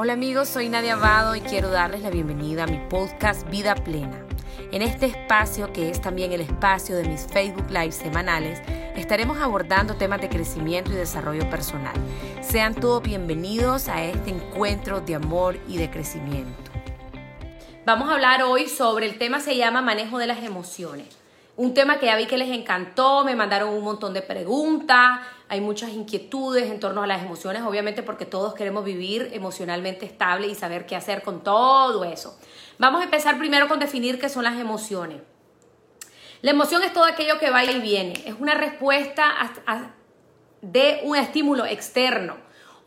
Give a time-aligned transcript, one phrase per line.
[0.00, 4.24] Hola amigos, soy Nadia Abado y quiero darles la bienvenida a mi podcast Vida Plena.
[4.70, 8.62] En este espacio, que es también el espacio de mis Facebook Live semanales,
[8.94, 11.96] estaremos abordando temas de crecimiento y desarrollo personal.
[12.42, 16.70] Sean todos bienvenidos a este encuentro de amor y de crecimiento.
[17.84, 21.08] Vamos a hablar hoy sobre el tema se llama manejo de las emociones.
[21.58, 25.18] Un tema que ya vi que les encantó, me mandaron un montón de preguntas,
[25.48, 30.46] hay muchas inquietudes en torno a las emociones, obviamente porque todos queremos vivir emocionalmente estable
[30.46, 32.38] y saber qué hacer con todo eso.
[32.78, 35.20] Vamos a empezar primero con definir qué son las emociones.
[36.42, 39.34] La emoción es todo aquello que va y viene, es una respuesta
[40.62, 42.36] de un estímulo externo.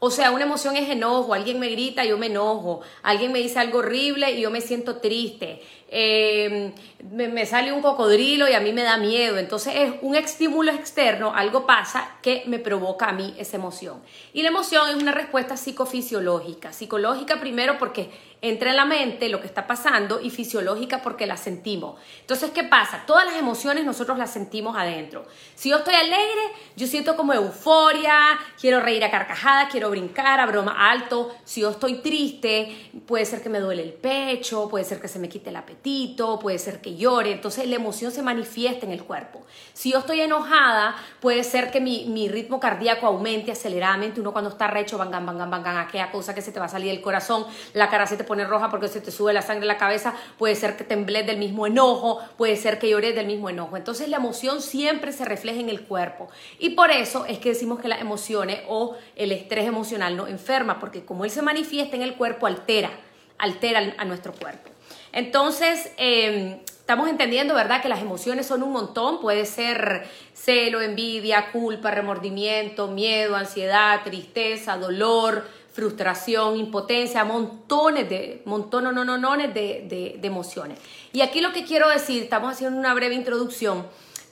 [0.03, 3.59] O sea, una emoción es enojo, alguien me grita, yo me enojo, alguien me dice
[3.59, 6.73] algo horrible y yo me siento triste, eh,
[7.11, 9.37] me, sale un cocodrilo y a mí me da miedo.
[9.37, 14.01] Entonces es un estímulo externo, algo pasa que me provoca a mí esa emoción.
[14.33, 16.73] Y la emoción es una respuesta psicofisiológica.
[16.73, 18.09] Psicológica primero porque
[18.41, 21.99] entra en la mente lo que está pasando y fisiológica porque la sentimos.
[22.21, 23.03] Entonces, ¿qué pasa?
[23.05, 25.25] Todas las emociones nosotros las sentimos adentro.
[25.53, 26.41] Si yo estoy alegre,
[26.75, 31.35] yo siento como euforia, quiero reír a carcajadas, quiero brincar a broma alto.
[31.45, 35.19] Si yo estoy triste, puede ser que me duele el pecho, puede ser que se
[35.19, 37.31] me quite el apetito, puede ser que llore.
[37.31, 39.45] Entonces, la emoción se manifiesta en el cuerpo.
[39.73, 44.19] Si yo estoy enojada, puede ser que mi, mi ritmo cardíaco aumente aceleradamente.
[44.19, 46.91] Uno cuando está recho, vangan, vangan, vangan, aquella cosa que se te va a salir
[46.91, 49.67] del corazón, la cara se te pone roja porque se te sube la sangre en
[49.67, 53.49] la cabeza, puede ser que temblés del mismo enojo, puede ser que llores del mismo
[53.49, 53.75] enojo.
[53.75, 56.29] Entonces la emoción siempre se refleja en el cuerpo.
[56.57, 60.79] Y por eso es que decimos que las emociones o el estrés emocional no enferma,
[60.79, 62.89] porque como él se manifiesta en el cuerpo, altera,
[63.37, 64.69] altera a nuestro cuerpo.
[65.11, 67.81] Entonces, em, estamos entendiendo, ¿verdad?
[67.81, 74.77] Que las emociones son un montón, puede ser celo, envidia, culpa, remordimiento, miedo, ansiedad, tristeza,
[74.77, 80.77] dolor, frustración, impotencia, montones de, montones, no, no, no, de, de, de, emociones.
[81.13, 83.87] Y aquí lo que quiero decir, estamos haciendo una breve introducción,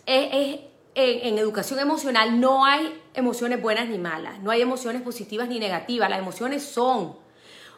[0.06, 0.60] es,
[0.96, 5.60] en, en, educación emocional no hay emociones buenas ni malas, no hay emociones positivas ni
[5.60, 7.16] negativas, las emociones son.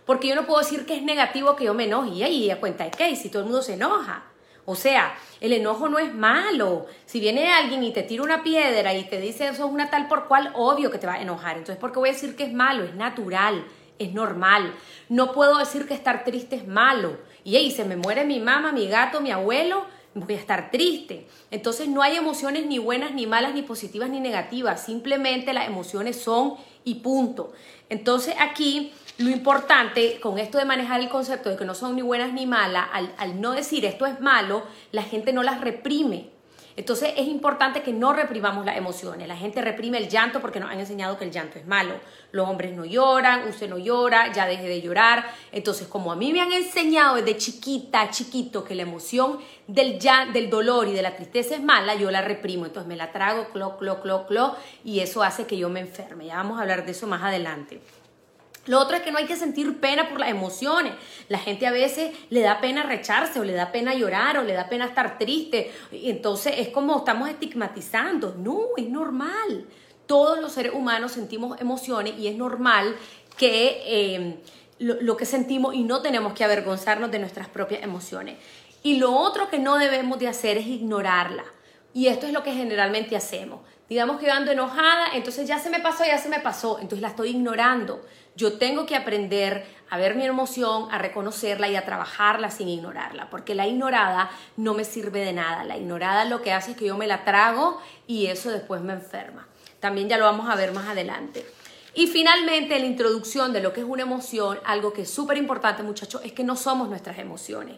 [0.05, 2.59] Porque yo no puedo decir que es negativo que yo me enoje, y ahí a
[2.59, 4.30] cuenta de qué, si todo el mundo se enoja.
[4.65, 6.85] O sea, el enojo no es malo.
[7.05, 10.07] Si viene alguien y te tira una piedra y te dice eso es una tal
[10.07, 11.57] por cual, obvio que te va a enojar.
[11.57, 12.83] Entonces, ¿por qué voy a decir que es malo?
[12.83, 13.65] Es natural,
[13.97, 14.73] es normal.
[15.09, 17.17] No puedo decir que estar triste es malo.
[17.43, 21.27] Y ahí se me muere mi mamá, mi gato, mi abuelo, voy a estar triste.
[21.49, 24.85] Entonces no hay emociones ni buenas, ni malas, ni positivas, ni negativas.
[24.85, 27.53] Simplemente las emociones son y punto.
[27.89, 32.01] Entonces aquí lo importante con esto de manejar el concepto de que no son ni
[32.01, 36.29] buenas ni malas, al, no decir esto es malo, la gente no las reprime.
[36.77, 39.27] Entonces es importante que no reprimamos las emociones.
[39.27, 41.95] La gente reprime el llanto porque nos han enseñado que el llanto es malo.
[42.31, 45.29] Los hombres no lloran, usted no llora, ya deje de llorar.
[45.51, 49.99] Entonces, como a mí me han enseñado desde chiquita, chiquito, que la emoción del,
[50.33, 52.65] del dolor y de la tristeza es mala, yo la reprimo.
[52.65, 54.55] Entonces me la trago, clo, clo, clo, clo,
[54.85, 56.27] y eso hace que yo me enferme.
[56.27, 57.81] Ya vamos a hablar de eso más adelante.
[58.71, 60.93] Lo otro es que no hay que sentir pena por las emociones.
[61.27, 64.53] La gente a veces le da pena recharse o le da pena llorar o le
[64.53, 65.73] da pena estar triste.
[65.91, 68.33] Entonces es como estamos estigmatizando.
[68.37, 69.65] No, es normal.
[70.05, 72.95] Todos los seres humanos sentimos emociones y es normal
[73.35, 74.39] que eh,
[74.79, 78.37] lo, lo que sentimos y no tenemos que avergonzarnos de nuestras propias emociones.
[78.83, 81.43] Y lo otro que no debemos de hacer es ignorarla.
[81.93, 83.59] Y esto es lo que generalmente hacemos.
[83.89, 87.01] Digamos que yo ando enojada, entonces ya se me pasó, ya se me pasó, entonces
[87.01, 88.01] la estoy ignorando.
[88.35, 93.29] Yo tengo que aprender a ver mi emoción, a reconocerla y a trabajarla sin ignorarla,
[93.29, 95.65] porque la ignorada no me sirve de nada.
[95.65, 98.93] La ignorada lo que hace es que yo me la trago y eso después me
[98.93, 99.47] enferma.
[99.81, 101.45] También ya lo vamos a ver más adelante.
[101.93, 105.83] Y finalmente, la introducción de lo que es una emoción, algo que es súper importante,
[105.83, 107.75] muchachos, es que no somos nuestras emociones.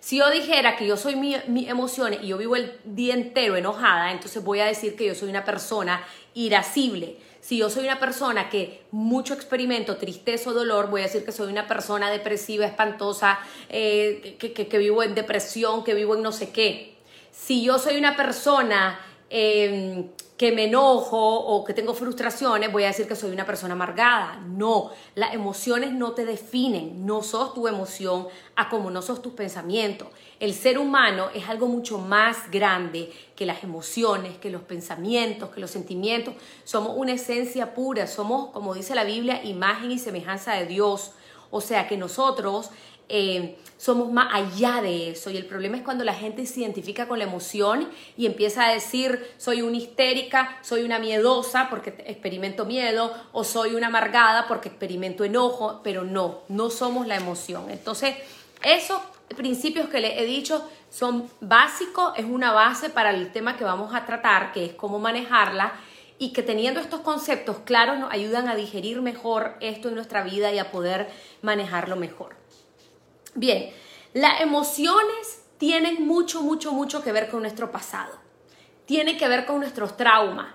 [0.00, 3.56] Si yo dijera que yo soy mis mi emociones y yo vivo el día entero
[3.56, 6.04] enojada, entonces voy a decir que yo soy una persona
[6.34, 7.16] irascible.
[7.44, 11.30] Si yo soy una persona que mucho experimento tristeza o dolor, voy a decir que
[11.30, 13.38] soy una persona depresiva, espantosa,
[13.68, 16.94] eh, que, que, vivo en depresión, que vivo en no sé qué.
[17.30, 18.98] Si yo soy una persona
[19.28, 23.74] eh, que me enojo o que tengo frustraciones, voy a decir que soy una persona
[23.74, 24.40] amargada.
[24.48, 28.26] No, las emociones no te definen, no sos tu emoción
[28.56, 30.08] a como no sos tus pensamientos.
[30.40, 35.60] El ser humano es algo mucho más grande que las emociones, que los pensamientos, que
[35.60, 36.34] los sentimientos.
[36.64, 41.12] Somos una esencia pura, somos, como dice la Biblia, imagen y semejanza de Dios.
[41.52, 42.70] O sea que nosotros
[43.08, 45.30] eh, somos más allá de eso.
[45.30, 48.72] Y el problema es cuando la gente se identifica con la emoción y empieza a
[48.72, 54.68] decir, soy una histérica, soy una miedosa porque experimento miedo, o soy una amargada porque
[54.68, 57.70] experimento enojo, pero no, no somos la emoción.
[57.70, 58.14] Entonces,
[58.62, 59.00] esos
[59.36, 63.94] principios que le he dicho son básicos, es una base para el tema que vamos
[63.94, 65.72] a tratar, que es cómo manejarla
[66.18, 70.52] y que teniendo estos conceptos claros nos ayudan a digerir mejor esto en nuestra vida
[70.52, 71.10] y a poder
[71.42, 72.36] manejarlo mejor.
[73.34, 73.70] Bien,
[74.12, 78.12] las emociones tienen mucho, mucho, mucho que ver con nuestro pasado.
[78.86, 80.54] Tiene que ver con nuestros traumas.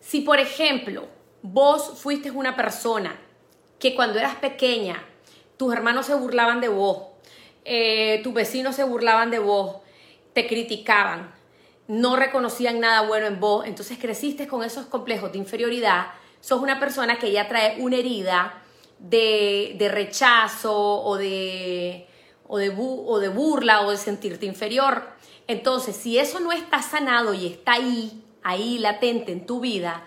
[0.00, 1.06] Si, por ejemplo,
[1.42, 3.16] vos fuiste una persona
[3.78, 5.04] que cuando eras pequeña,
[5.56, 7.02] tus hermanos se burlaban de vos,
[7.64, 9.76] eh, tus vecinos se burlaban de vos,
[10.32, 11.32] te criticaban,
[11.86, 16.06] no reconocían nada bueno en vos, entonces creciste con esos complejos de inferioridad,
[16.40, 18.62] sos una persona que ya trae una herida
[19.00, 22.06] de, rechazo o de,
[22.46, 25.02] o, de o de burla o de sentirte inferior.
[25.46, 30.04] Entonces, si eso no está sanado y está ahí, ahí latente en tu vida,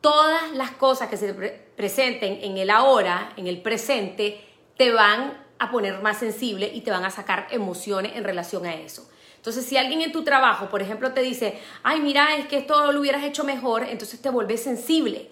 [0.00, 4.40] todas las cosas que se presenten en el ahora, en el presente,
[4.76, 8.74] te van a poner más sensible y te van a sacar emociones en relación a
[8.74, 9.08] eso.
[9.36, 12.92] Entonces, si alguien en tu trabajo, por ejemplo, te dice, ay, mira, es que esto
[12.92, 15.30] lo hubieras hecho mejor, entonces te vuelves sensible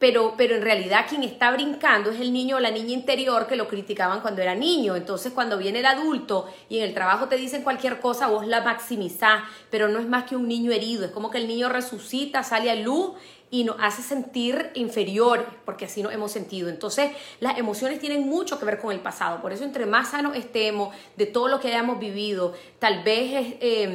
[0.00, 3.54] pero, pero en realidad quien está brincando es el niño o la niña interior que
[3.54, 4.96] lo criticaban cuando era niño.
[4.96, 8.62] Entonces cuando viene el adulto y en el trabajo te dicen cualquier cosa, vos la
[8.62, 12.42] maximizás, pero no es más que un niño herido, es como que el niño resucita,
[12.42, 13.12] sale a luz
[13.50, 16.70] y nos hace sentir inferior, porque así nos hemos sentido.
[16.70, 17.10] Entonces,
[17.40, 19.42] las emociones tienen mucho que ver con el pasado.
[19.42, 23.88] Por eso, entre más sanos estemos de todo lo que hayamos vivido, tal vez es...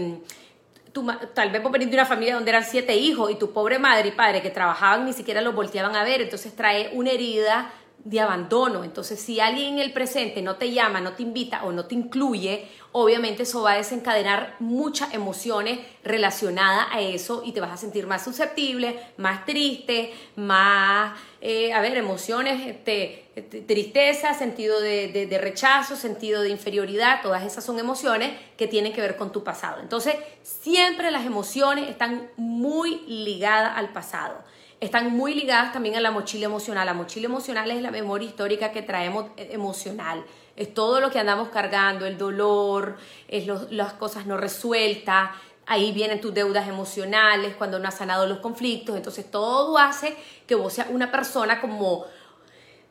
[1.33, 4.09] Tal vez vos venís de una familia donde eran siete hijos y tu pobre madre
[4.09, 7.71] y padre que trabajaban ni siquiera los volteaban a ver, entonces trae una herida
[8.06, 8.83] de abandono.
[8.83, 11.95] Entonces, si alguien en el presente no te llama, no te invita o no te
[11.95, 17.77] incluye, obviamente eso va a desencadenar muchas emociones relacionadas a eso y te vas a
[17.77, 23.27] sentir más susceptible, más triste, más, eh, a ver, emociones, este,
[23.68, 29.01] tristeza, sentido de, de rechazo, sentido de inferioridad, todas esas son emociones que tienen que
[29.01, 29.80] ver con tu pasado.
[29.80, 34.44] Entonces, siempre las emociones están muy ligadas al pasado
[34.81, 36.86] están muy ligadas también a la mochila emocional.
[36.86, 40.24] La mochila emocional es la memoria histórica que traemos eh, emocional.
[40.56, 45.31] Es todo lo que andamos cargando, el dolor, es las cosas no resueltas.
[45.67, 48.95] Ahí vienen tus deudas emocionales, cuando no has sanado los conflictos.
[48.95, 50.15] Entonces todo hace
[50.45, 52.06] que vos seas una persona como,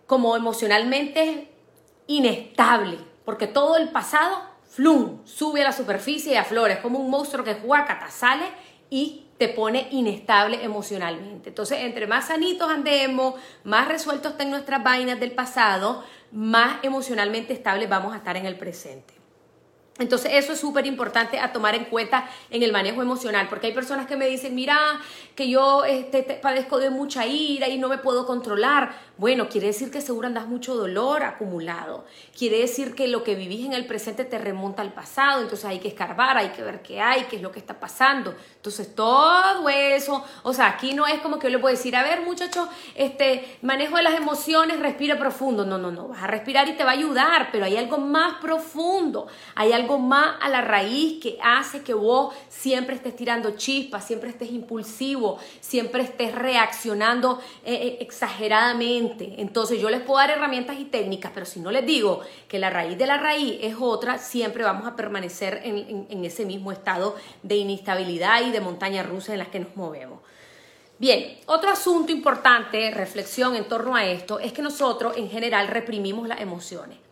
[0.07, 1.49] como emocionalmente
[2.07, 2.99] inestable.
[3.25, 6.75] Porque todo el pasado, flum, sube a la superficie y aflora.
[6.75, 8.47] Es como un monstruo que juega, sale
[8.91, 11.49] y te pone inestable emocionalmente.
[11.51, 13.35] Entonces, entre más sanitos andemos,
[13.65, 18.57] más resueltos estén nuestras vainas del pasado, más emocionalmente estables vamos a estar en el
[18.57, 19.24] presente.
[19.99, 23.73] Entonces eso es súper importante a tomar en cuenta en el manejo emocional, porque hay
[23.73, 25.01] personas que me dicen, mira,
[25.37, 28.93] que yo este, padezco de mucha ira y no me puedo controlar.
[29.19, 32.05] Bueno, quiere decir que seguro andas mucho dolor acumulado.
[32.37, 35.43] Quiere decir que lo que vivís en el presente te remonta al pasado.
[35.43, 38.35] Entonces hay que escarbar, hay que ver qué hay, qué es lo que está pasando.
[38.57, 42.03] Entonces todo eso, o sea, aquí no es como que yo le puedo decir, a
[42.03, 45.65] ver muchachos, este, manejo de las emociones, respira profundo.
[45.65, 48.39] No, no, no, vas a respirar y te va a ayudar, pero hay algo más
[48.41, 49.29] profundo.
[49.55, 54.31] Hay algo más a la raíz que hace que vos siempre estés tirando chispas, siempre
[54.31, 58.75] estés impulsivo, siempre estés reaccionando eh, eh, exageradamente
[59.39, 62.71] entonces yo les puedo dar herramientas y técnicas, pero si no les digo que la
[62.71, 67.57] raíz de la raíz es otra, siempre vamos a permanecer en, ese mismo estado de
[67.57, 70.21] inestabilidad y de montaña rusa en las que nos movemos.
[70.99, 76.29] Bien, otro asunto importante, reflexión en torno a esto, es que nosotros en general reprimimos
[76.29, 77.04] las emociones.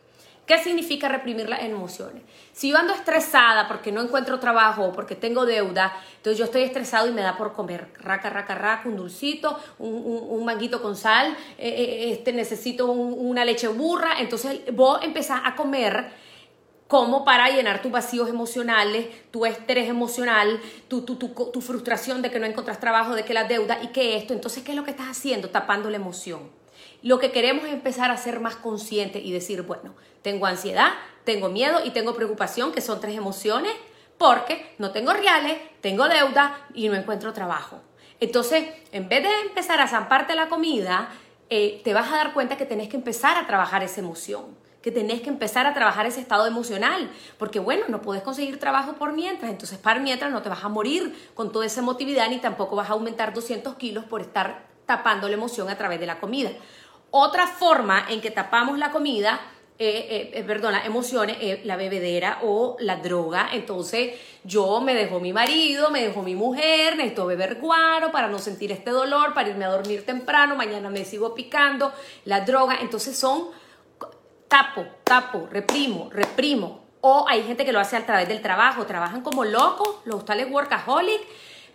[0.53, 2.25] ¿Qué significa reprimir las emociones?
[2.53, 6.61] Si yo ando estresada porque no encuentro trabajo o porque tengo deuda, entonces yo estoy
[6.61, 11.35] estresado y me da por comer raca, raca, raca, un dulcito, un, manguito con sal,
[11.57, 16.13] eh, eh, este, necesito una leche burra, entonces vos empezás a comer
[16.87, 22.31] como para llenar tus vacíos emocionales, tu estrés emocional, tu, tu, tu, tu frustración de
[22.31, 24.35] que no encuentras trabajo, de que la deuda y que esto.
[24.35, 25.49] Entonces, ¿qué es lo que estás haciendo?
[25.49, 26.62] Tapando la emoción.
[27.03, 30.93] Lo que queremos es empezar a ser más conscientes y decir, bueno, tengo ansiedad,
[31.25, 33.73] tengo miedo y tengo preocupación, que son tres emociones,
[34.19, 37.81] porque no tengo reales, tengo deuda y no encuentro trabajo.
[38.21, 41.09] Entonces, en vez de empezar a zamparte la comida,
[41.51, 44.93] eh, te vas a dar cuenta que tenés que empezar a trabajar esa emoción, que
[44.93, 49.13] tenés que empezar a trabajar ese estado emocional, porque bueno, no puedes conseguir trabajo por
[49.13, 52.77] mientras, entonces para mientras no te vas a morir con toda esa emotividad ni tampoco
[52.77, 56.51] vas a aumentar 200 kilos por estar tapando la emoción a través de la comida.
[57.13, 59.41] Otra forma en que tapamos la comida
[59.79, 63.49] eh, eh, perdón, las emociones, la bebedera o la droga.
[63.53, 64.15] Entonces
[64.45, 68.71] yo me dejó mi marido, me dejó mi mujer, necesito beber guaro para no sentir
[68.71, 71.93] este dolor, para irme a dormir temprano, mañana me sigo picando,
[72.27, 72.79] la droga.
[72.81, 73.49] Entonces son
[74.47, 76.83] tapo, tapo, reprimo, reprimo.
[77.01, 80.49] O hay gente que lo hace a través del trabajo, trabajan como locos, los tales
[80.49, 81.21] workaholic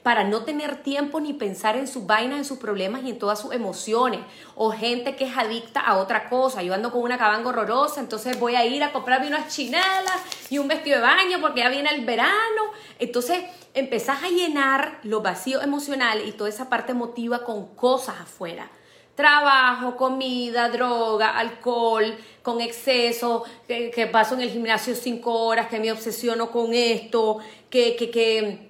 [0.08, 3.42] para no tener tiempo ni pensar en sus vainas, en sus problemas y en todas
[3.42, 4.22] sus emociones.
[4.56, 6.64] O gente que es adicta a otra cosa.
[6.64, 10.60] Yo ando con una cabanga horrorosa, entonces voy a ir a comprarme unas chinelas y
[10.60, 12.72] un vestido de baño porque ya viene el verano.
[13.00, 18.70] Entonces empezás a llenar los vacíos emocionales y toda esa parte emotiva con cosas afuera
[19.14, 25.92] trabajo, comida, droga, alcohol, con exceso, que, paso en el gimnasio cinco horas, que me
[25.92, 27.40] obsesiono con esto,
[27.72, 28.66] que, que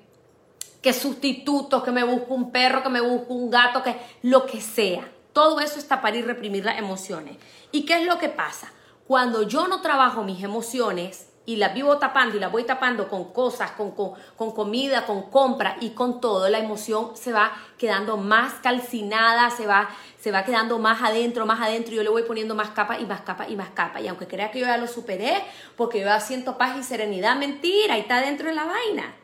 [0.82, 4.62] que sustitutos, que me busco un perro, que me busco un gato, que lo que
[4.62, 5.10] sea.
[5.34, 7.38] Todo eso está para ir reprimir las emociones.
[7.72, 8.72] ¿Y qué es lo que pasa?
[9.08, 13.32] Cuando yo no trabajo mis emociones y las vivo tapando y las voy tapando con
[13.32, 18.56] cosas, con, con, comida, con compra y con todo, la emoción se va quedando más
[18.56, 19.88] calcinada, se va,
[20.20, 21.94] se va quedando más adentro, más adentro.
[21.94, 24.02] Y yo le voy poniendo más capa y más capa y más capa.
[24.02, 25.42] Y aunque crea que yo ya lo superé,
[25.78, 29.16] porque yo ya siento paz y serenidad, mentira, ahí está dentro de la vaina.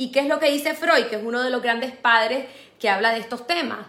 [0.00, 2.46] ¿Y qué es lo que dice Freud, que es uno de los grandes padres
[2.78, 3.80] que habla de estos temas?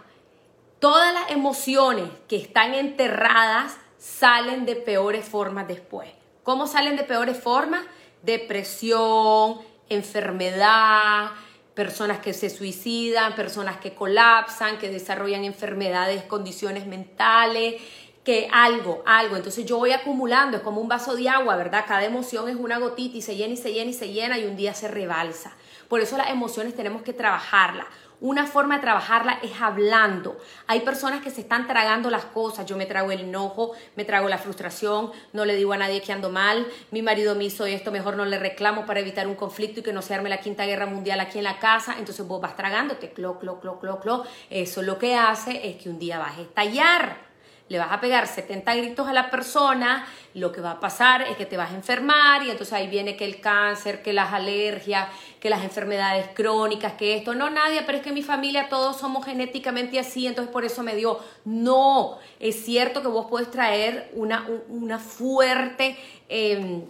[0.78, 6.10] Todas las emociones que están enterradas salen de peores formas después.
[6.42, 7.86] ¿Cómo salen de peores formas?
[8.20, 11.30] Depresión, enfermedad,
[11.72, 17.80] personas que se suicidan, personas que colapsan, que desarrollan enfermedades, condiciones mentales,
[18.22, 19.36] que algo, algo.
[19.36, 21.86] Entonces yo voy acumulando, es como un vaso de agua, ¿verdad?
[21.88, 24.44] Cada emoción es una gotita y se llena y se llena y se llena y
[24.44, 25.56] un día se rebalsa.
[25.92, 27.84] Por eso las emociones tenemos que trabajarlas.
[28.18, 30.38] Una forma de trabajarla es hablando.
[30.66, 32.64] Hay personas que se están tragando las cosas.
[32.64, 36.10] Yo me trago el enojo, me trago la frustración, no le digo a nadie que
[36.10, 39.80] ando mal, mi marido me hizo esto, mejor no le reclamo para evitar un conflicto
[39.80, 41.96] y que no se arme la quinta guerra mundial aquí en la casa.
[41.98, 44.24] Entonces vos vas tragándote, clo, clo, clo, clo, clo.
[44.48, 47.31] Eso lo que hace es que un día vas a estallar
[47.72, 51.38] le vas a pegar 70 gritos a la persona, lo que va a pasar es
[51.38, 55.08] que te vas a enfermar y entonces ahí viene que el cáncer, que las alergias,
[55.40, 59.24] que las enfermedades crónicas, que esto, no nadie, pero es que mi familia todos somos
[59.24, 61.18] genéticamente así, entonces por eso me dio.
[61.46, 65.96] No, es cierto que vos puedes traer una, una fuerte...
[66.28, 66.82] Em,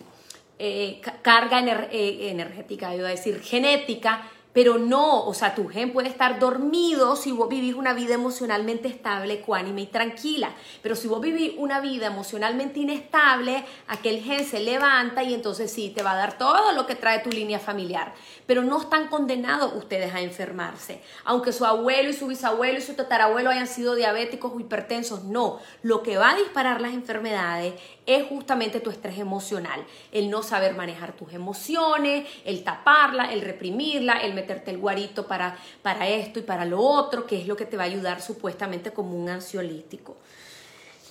[0.64, 1.58] eh, carga
[1.90, 7.16] eh, energética, iba a decir genética, pero no, o sea, tu gen puede estar dormido
[7.16, 10.50] si vos vivís una vida emocionalmente estable, ecuánime y tranquila.
[10.82, 15.90] Pero si vos vivís una vida emocionalmente inestable, aquel gen se levanta y entonces sí,
[15.94, 18.12] te va a dar todo lo que trae tu línea familiar.
[18.46, 21.00] Pero no están condenados ustedes a enfermarse.
[21.24, 25.60] Aunque su abuelo y su bisabuelo y su tatarabuelo hayan sido diabéticos o hipertensos, no.
[25.82, 29.84] Lo que va a disparar las enfermedades es justamente tu estrés emocional.
[30.10, 35.56] El no saber manejar tus emociones, el taparla, el reprimirla, el meterte el guarito para,
[35.82, 38.92] para esto y para lo otro, que es lo que te va a ayudar supuestamente
[38.92, 40.16] como un ansiolítico.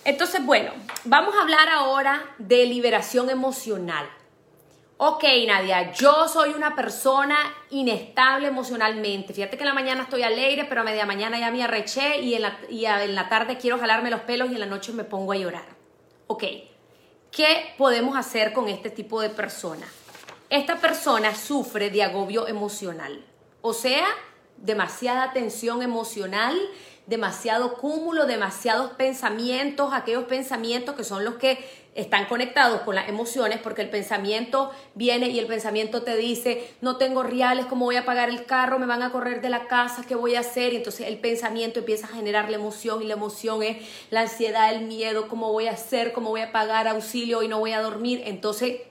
[0.04, 0.72] Entonces, bueno,
[1.06, 4.08] vamos a hablar ahora de liberación emocional.
[4.98, 7.36] Ok, Nadia, yo soy una persona
[7.72, 9.34] inestable emocionalmente.
[9.34, 12.36] Fíjate que en la mañana estoy alegre, pero a media mañana ya me arreché y
[12.36, 15.04] en la, y en la tarde quiero jalarme los pelos y en la noche me
[15.04, 15.66] pongo a llorar.
[16.28, 16.44] Ok,
[17.32, 19.90] ¿qué podemos hacer con este tipo de personas?
[20.52, 23.24] Esta persona sufre de agobio emocional,
[23.62, 24.06] o sea,
[24.58, 26.60] demasiada tensión emocional,
[27.08, 31.58] demasiado cúmulo, demasiados pensamientos, aquellos pensamientos que son los que
[31.96, 36.98] están conectados con las emociones, porque el pensamiento viene y el pensamiento te dice, no
[36.98, 38.78] tengo reales, ¿cómo voy a pagar el carro?
[38.78, 40.74] Me van a correr de la casa, ¿qué voy a hacer?
[40.74, 43.78] Y entonces el pensamiento empieza a generar la emoción y la emoción es
[44.10, 46.12] la ansiedad, el miedo, ¿cómo voy a hacer?
[46.12, 48.22] ¿Cómo voy a pagar auxilio y no voy a dormir?
[48.26, 48.82] Entonces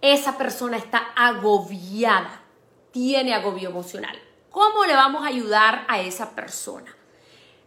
[0.00, 2.42] esa persona está agobiada,
[2.90, 4.16] tiene agobio emocional.
[4.50, 6.94] ¿Cómo le vamos a ayudar a esa persona?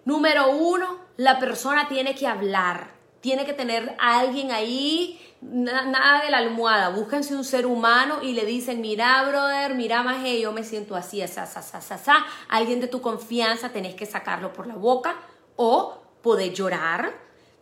[0.05, 6.31] Número uno, la persona tiene que hablar, tiene que tener a alguien ahí, nada de
[6.31, 10.63] la almohada, búsquense un ser humano y le dicen, mira, brother, mira, más yo me
[10.63, 15.15] siento así, asa, asa, asa, alguien de tu confianza, tenés que sacarlo por la boca
[15.55, 17.13] o poder llorar,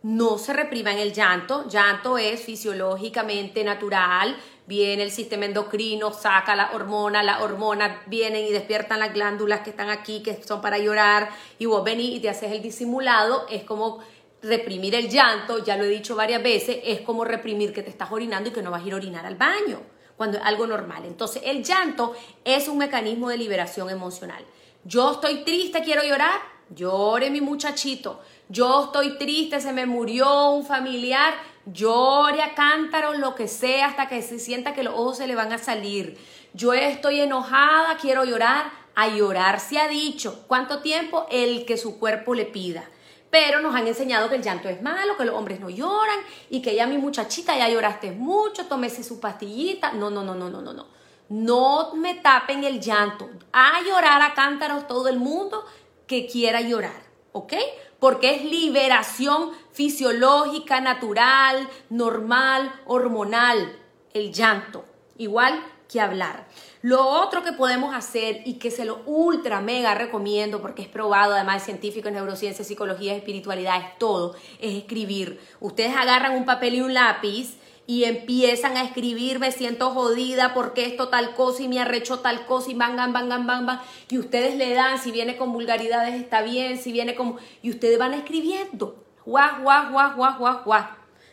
[0.02, 4.36] no se reprima en el llanto, llanto es fisiológicamente natural,
[4.68, 9.70] viene el sistema endocrino, saca la hormona, las hormonas vienen y despiertan las glándulas que
[9.70, 13.64] están aquí, que son para llorar, y vos venís y te haces el disimulado, es
[13.64, 14.00] como
[14.42, 18.12] reprimir el llanto, ya lo he dicho varias veces, es como reprimir que te estás
[18.12, 19.80] orinando y que no vas a ir a orinar al baño,
[20.18, 21.06] cuando es algo normal.
[21.06, 24.44] Entonces, el llanto es un mecanismo de liberación emocional.
[24.84, 28.20] Yo estoy triste, quiero llorar, llore mi muchachito.
[28.50, 31.34] Yo estoy triste, se me murió un familiar,
[31.72, 35.34] llore a cántaros lo que sea hasta que se sienta que los ojos se le
[35.34, 36.18] van a salir.
[36.54, 40.44] Yo estoy enojada, quiero llorar, a llorar se ha dicho.
[40.46, 41.26] ¿Cuánto tiempo?
[41.30, 42.84] El que su cuerpo le pida.
[43.30, 46.62] Pero nos han enseñado que el llanto es malo, que los hombres no lloran y
[46.62, 49.92] que ya mi muchachita ya lloraste mucho, tómese su pastillita.
[49.92, 50.86] No, no, no, no, no, no, no.
[51.28, 53.28] No me tapen el llanto.
[53.52, 55.64] A llorar a cántaros todo el mundo
[56.06, 57.52] que quiera llorar, ¿ok?
[57.98, 63.76] Porque es liberación fisiológica, natural, normal, hormonal,
[64.14, 64.84] el llanto.
[65.16, 66.46] Igual que hablar.
[66.82, 71.34] Lo otro que podemos hacer y que se lo ultra mega recomiendo porque es probado,
[71.34, 75.40] además científico en neurociencia, psicología, espiritualidad, es todo, es escribir.
[75.60, 77.56] Ustedes agarran un papel y un lápiz
[77.88, 82.44] y empiezan a escribir, me siento jodida porque esto tal cosa y me arrecho tal
[82.44, 83.80] cosa y bang, bang, bang, bang, bang,
[84.10, 87.98] y ustedes le dan, si viene con vulgaridades está bien, si viene como, y ustedes
[87.98, 90.84] van escribiendo, guau, guau, guau, guau, guau, guau.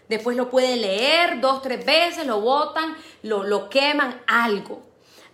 [0.07, 4.81] Después lo pueden leer dos, tres veces, lo botan, lo, lo queman, algo.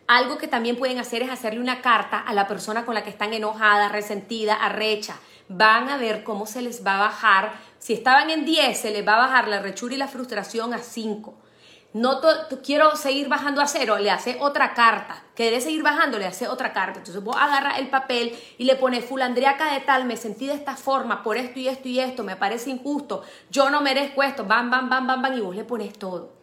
[0.07, 3.11] Algo que también pueden hacer es hacerle una carta a la persona con la que
[3.11, 5.19] están enojada, resentida, arrecha.
[5.49, 9.05] Van a ver cómo se les va a bajar si estaban en 10, se les
[9.05, 11.33] va a bajar la rechura y la frustración a 5.
[11.93, 12.21] No
[12.63, 15.23] quiero seguir bajando a cero, le hace otra carta.
[15.33, 16.99] Querés seguir bajando, le hace otra carta.
[16.99, 20.77] Entonces vos agarras el papel y le pones fulandriaca de tal, me sentí de esta
[20.77, 24.69] forma, por esto y esto y esto, me parece injusto, yo no merezco esto, bam,
[24.69, 26.33] bam, bam, bam, bam, y vos le pones todo.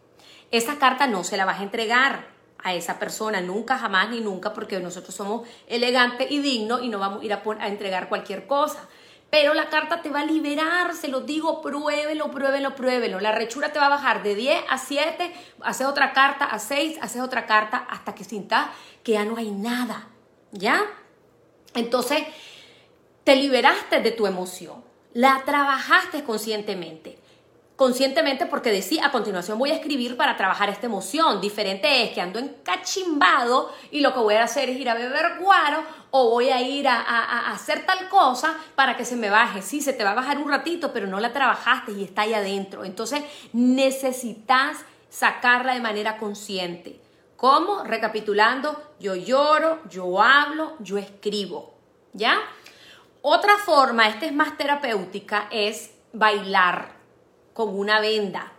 [0.51, 2.27] Esa carta no se la vas a entregar
[2.61, 6.99] a esa persona, nunca, jamás ni nunca, porque nosotros somos elegantes y dignos y no
[6.99, 8.89] vamos a ir a, a entregar cualquier cosa.
[9.29, 13.19] Pero la carta te va a liberar, se lo digo, pruébelo, pruébelo, pruébelo.
[13.19, 16.97] La rechura te va a bajar de 10 a 7, haces otra carta, a 6,
[17.01, 18.67] haces otra carta, hasta que sientas
[19.03, 20.07] que ya no hay nada.
[20.51, 20.83] ¿Ya?
[21.75, 22.23] Entonces,
[23.23, 24.83] te liberaste de tu emoción,
[25.13, 27.19] la trabajaste conscientemente
[27.79, 31.39] conscientemente porque decía, a continuación voy a escribir para trabajar esta emoción.
[31.39, 35.39] Diferente es que ando encachimbado y lo que voy a hacer es ir a beber
[35.39, 35.81] guaro
[36.11, 39.61] o voy a ir a, hacer tal cosa para que se me baje.
[39.61, 42.33] Sí, se te va a bajar un ratito, pero no la trabajaste y está ahí
[42.33, 42.83] adentro.
[42.83, 43.23] Entonces
[43.53, 44.77] necesitas
[45.09, 46.99] sacarla de manera consciente.
[47.35, 47.83] ¿Cómo?
[47.83, 51.73] Recapitulando, yo lloro, yo hablo, yo escribo.
[52.13, 52.37] ¿Ya?
[53.21, 56.93] Otra forma, esta es más terapéutica, es bailar
[57.53, 58.53] con una venda.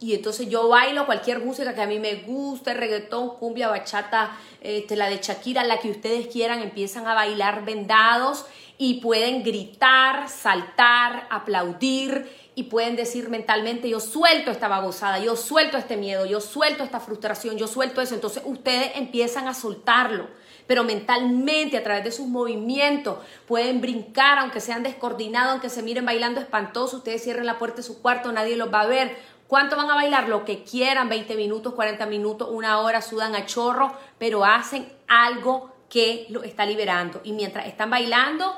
[0.00, 4.94] Y entonces yo bailo cualquier música que a mí me guste, reggaetón, cumbia, bachata, este,
[4.94, 11.26] la de Shakira, la que ustedes quieran, empiezan a bailar vendados y pueden gritar, saltar,
[11.30, 16.84] aplaudir y pueden decir mentalmente, yo suelto esta babosada, yo suelto este miedo, yo suelto
[16.84, 18.14] esta frustración, yo suelto eso.
[18.14, 20.28] Entonces ustedes empiezan a soltarlo
[20.68, 26.04] pero mentalmente a través de sus movimientos pueden brincar, aunque sean descoordinados, aunque se miren
[26.04, 29.16] bailando espantoso, ustedes cierren la puerta de su cuarto, nadie los va a ver.
[29.48, 30.28] ¿Cuánto van a bailar?
[30.28, 35.72] Lo que quieran, 20 minutos, 40 minutos, una hora, sudan a chorro, pero hacen algo
[35.88, 37.22] que lo está liberando.
[37.24, 38.54] Y mientras están bailando,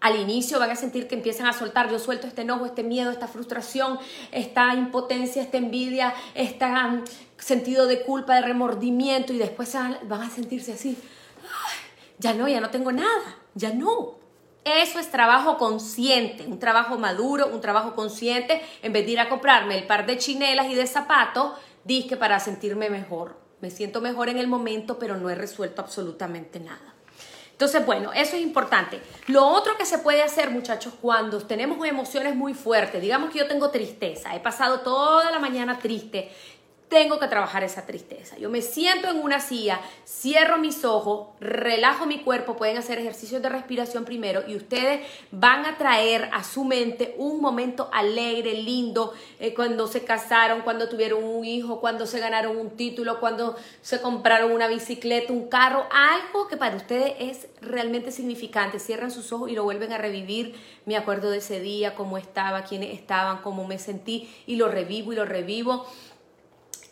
[0.00, 3.12] al inicio van a sentir que empiezan a soltar, yo suelto este enojo, este miedo,
[3.12, 4.00] esta frustración,
[4.32, 6.66] esta impotencia, esta envidia, este
[7.38, 10.98] sentido de culpa, de remordimiento y después van a sentirse así,
[12.18, 14.21] ya no, ya no tengo nada, ya no.
[14.64, 19.28] Eso es trabajo consciente, un trabajo maduro, un trabajo consciente, en vez de ir a
[19.28, 21.52] comprarme el par de chinelas y de zapatos,
[21.84, 23.36] dije para sentirme mejor.
[23.60, 26.94] Me siento mejor en el momento, pero no he resuelto absolutamente nada.
[27.62, 29.00] Entonces, bueno, eso es importante.
[29.28, 33.46] Lo otro que se puede hacer, muchachos, cuando tenemos emociones muy fuertes, digamos que yo
[33.46, 36.32] tengo tristeza, he pasado toda la mañana triste
[36.92, 38.36] tengo que trabajar esa tristeza.
[38.36, 43.40] Yo me siento en una silla, cierro mis ojos, relajo mi cuerpo, pueden hacer ejercicios
[43.40, 45.00] de respiración primero y ustedes
[45.30, 50.90] van a traer a su mente un momento alegre, lindo, eh, cuando se casaron, cuando
[50.90, 55.86] tuvieron un hijo, cuando se ganaron un título, cuando se compraron una bicicleta, un carro,
[55.90, 58.78] algo que para ustedes es realmente significante.
[58.78, 60.56] Cierran sus ojos y lo vuelven a revivir.
[60.84, 65.14] Me acuerdo de ese día, cómo estaba, quiénes estaban, cómo me sentí y lo revivo
[65.14, 65.86] y lo revivo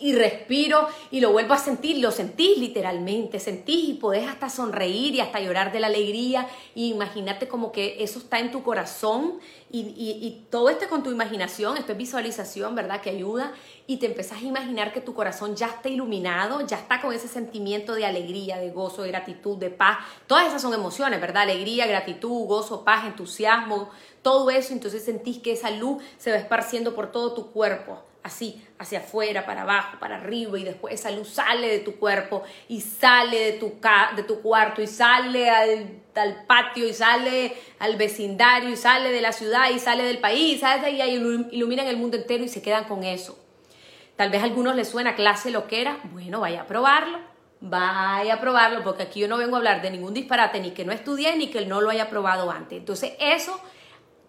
[0.00, 5.14] y respiro y lo vuelvo a sentir, lo sentís literalmente, sentís y podés hasta sonreír
[5.14, 9.38] y hasta llorar de la alegría y imagínate como que eso está en tu corazón
[9.70, 13.00] y, y, todo esto con tu imaginación, esto es visualización, ¿verdad?
[13.00, 13.52] Que ayuda
[13.86, 17.28] y te empezás a imaginar que tu corazón ya está iluminado, ya está con ese
[17.28, 19.98] sentimiento de alegría, de gozo, de gratitud, de paz.
[20.26, 21.42] Todas esas son emociones, ¿verdad?
[21.42, 23.90] Alegría, gratitud, gozo, paz, entusiasmo,
[24.22, 28.62] todo eso, entonces sentís que esa luz se va esparciendo por todo tu cuerpo así,
[28.78, 32.80] hacia afuera, para abajo, para arriba, y después esa luz sale de tu cuerpo y
[32.80, 33.74] sale de tu,
[34.16, 39.20] de tu cuarto y sale al, al, patio y sale al vecindario y sale de
[39.20, 40.92] la ciudad y sale del país, ¿sabes?
[40.92, 41.14] Y ahí
[41.50, 43.38] iluminan el mundo entero y se quedan con eso.
[44.16, 47.18] Tal vez a algunos les suena clase lo que era, bueno, vaya a probarlo,
[47.60, 50.84] vaya a probarlo, porque aquí yo no vengo a hablar de ningún disparate, ni que
[50.84, 52.78] no estudié, ni que no lo haya probado antes.
[52.78, 53.58] Entonces eso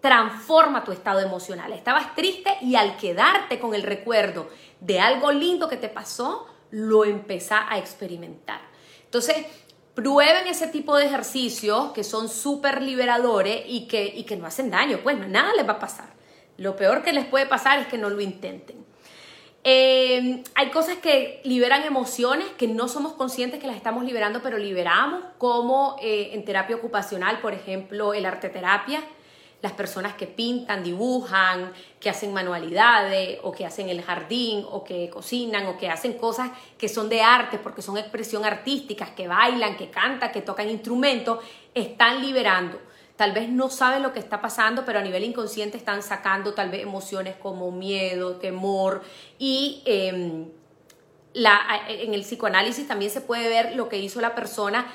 [0.02, 1.72] transforma tu estado emocional.
[1.72, 4.48] Estabas triste y al quedarte con el recuerdo
[4.80, 8.60] de algo lindo que te pasó, lo empezás a experimentar.
[9.04, 9.46] Entonces,
[9.94, 14.70] prueben ese tipo de ejercicios que son súper liberadores y que, y que no hacen
[14.70, 14.98] daño.
[15.04, 16.08] Pues nada les va a pasar.
[16.56, 18.84] Lo peor que les puede pasar es que no lo intenten.
[19.62, 24.58] Eh, hay cosas que liberan emociones que no somos conscientes que las estamos liberando, pero
[24.58, 29.04] liberamos, como eh, en terapia ocupacional, por ejemplo, el arte terapia
[29.62, 35.08] las personas que pintan, dibujan, que hacen manualidades o que hacen el jardín o que
[35.08, 39.76] cocinan o que hacen cosas que son de arte porque son expresión artísticas, que bailan,
[39.76, 41.38] que cantan, que tocan instrumentos,
[41.74, 42.80] están liberando.
[43.14, 46.70] Tal vez no saben lo que está pasando, pero a nivel inconsciente están sacando tal
[46.70, 49.02] vez emociones como miedo, temor
[49.38, 49.82] y...
[49.86, 50.46] Em,
[51.34, 54.92] en el psicoanálisis también se puede ver lo que hizo la persona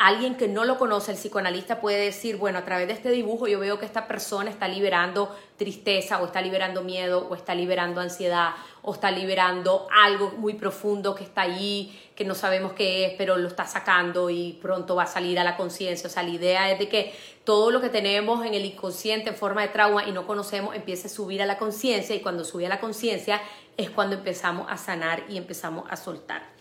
[0.00, 3.46] alguien que no lo conoce, el psicoanalista puede decir, bueno, a través de este dibujo
[3.46, 8.00] yo veo que esta persona está liberando tristeza o está liberando miedo o está liberando
[8.00, 13.14] ansiedad o está liberando algo muy profundo que está ahí, que no sabemos qué es,
[13.18, 16.08] pero lo está sacando y pronto va a salir a la conciencia.
[16.08, 19.36] O sea, la idea es de que todo lo que tenemos en el inconsciente en
[19.36, 22.64] forma de trauma y no conocemos empiece a subir a la conciencia y cuando sube
[22.64, 23.42] a la conciencia
[23.76, 26.59] es cuando empezamos a sanar y empezamos a soltar.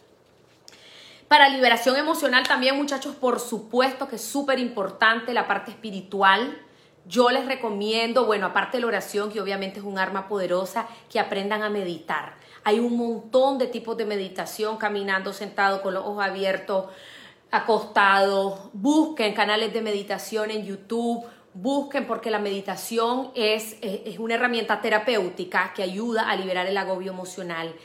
[1.30, 6.58] Para liberación emocional también, muchachos, por supuesto que es súper importante la parte espiritual.
[7.06, 11.20] Yo les recomiendo, bueno, aparte de la oración, que obviamente es un arma poderosa, que
[11.20, 12.34] aprendan a meditar.
[12.64, 16.86] Hay un montón de tipos de meditación, caminando, sentado, con los ojos abiertos,
[17.52, 18.62] acostados.
[18.74, 21.26] Busquen canales de meditación en YouTube.
[21.54, 27.12] Busquen porque la meditación es, es una herramienta terapéutica que ayuda a liberar el agobio
[27.12, 27.76] emocional.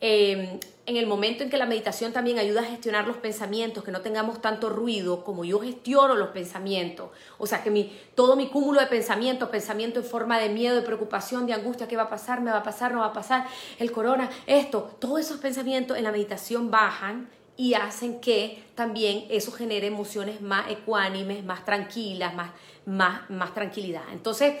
[0.00, 3.92] Em, en el momento en que la meditación también ayuda a gestionar los pensamientos, que
[3.92, 8.48] no tengamos tanto ruido, como yo gestiono los pensamientos, o sea, que mi, todo mi
[8.48, 12.08] cúmulo de pensamientos, pensamiento en forma de miedo, de preocupación, de angustia, ¿qué va a
[12.08, 12.40] pasar?
[12.40, 12.92] ¿Me va a pasar?
[12.92, 13.46] ¿No va a pasar?
[13.78, 19.52] El corona, esto, todos esos pensamientos en la meditación bajan y hacen que también eso
[19.52, 22.50] genere emociones más ecuánimes, más tranquilas, más,
[22.86, 24.04] más, más tranquilidad.
[24.12, 24.54] Entonces,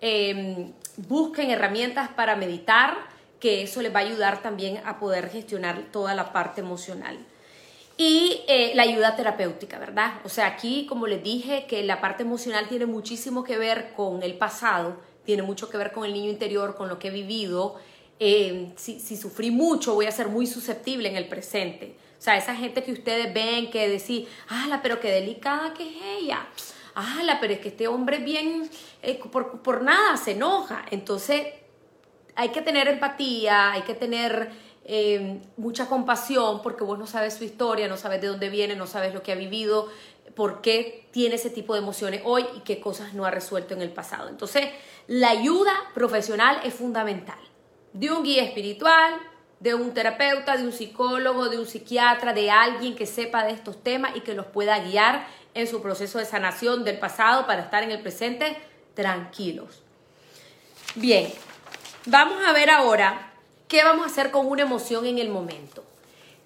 [0.00, 2.98] em, busquen herramientas para meditar,
[3.42, 7.18] que eso les va a ayudar también a poder gestionar toda la parte emocional.
[7.96, 10.12] Y eh, la ayuda terapéutica, ¿verdad?
[10.24, 14.22] O sea, aquí, como les dije, que la parte emocional tiene muchísimo que ver con
[14.22, 17.74] el pasado, tiene mucho que ver con el niño interior, con lo que he vivido.
[18.20, 21.96] Eh, si, si, sufrí mucho, voy a ser muy susceptible en el presente.
[22.20, 25.96] O sea, esa gente que ustedes ven que decís, ¡Hala, pero qué delicada que es
[26.20, 26.46] ella!
[26.94, 28.70] ¡Hala, pero es que este hombre bien,
[29.02, 30.86] eh, por, por nada se enoja!
[30.92, 31.44] Entonces,
[32.34, 34.50] hay que tener empatía, hay que tener
[34.84, 38.86] eh, mucha compasión porque vos no sabes su historia, no sabes de dónde viene, no
[38.86, 39.88] sabes lo que ha vivido,
[40.34, 43.82] por qué tiene ese tipo de emociones hoy y qué cosas no ha resuelto en
[43.82, 44.28] el pasado.
[44.28, 44.68] Entonces,
[45.06, 47.38] la ayuda profesional es fundamental.
[47.92, 49.14] De un guía espiritual,
[49.60, 53.82] de un terapeuta, de un psicólogo, de un psiquiatra, de alguien que sepa de estos
[53.82, 57.82] temas y que los pueda guiar en su proceso de sanación del pasado para estar
[57.82, 58.56] en el presente
[58.94, 59.82] tranquilos.
[60.94, 61.32] Bien,
[62.06, 63.32] Vamos a ver ahora
[63.68, 65.84] qué vamos a hacer con una emoción en el momento.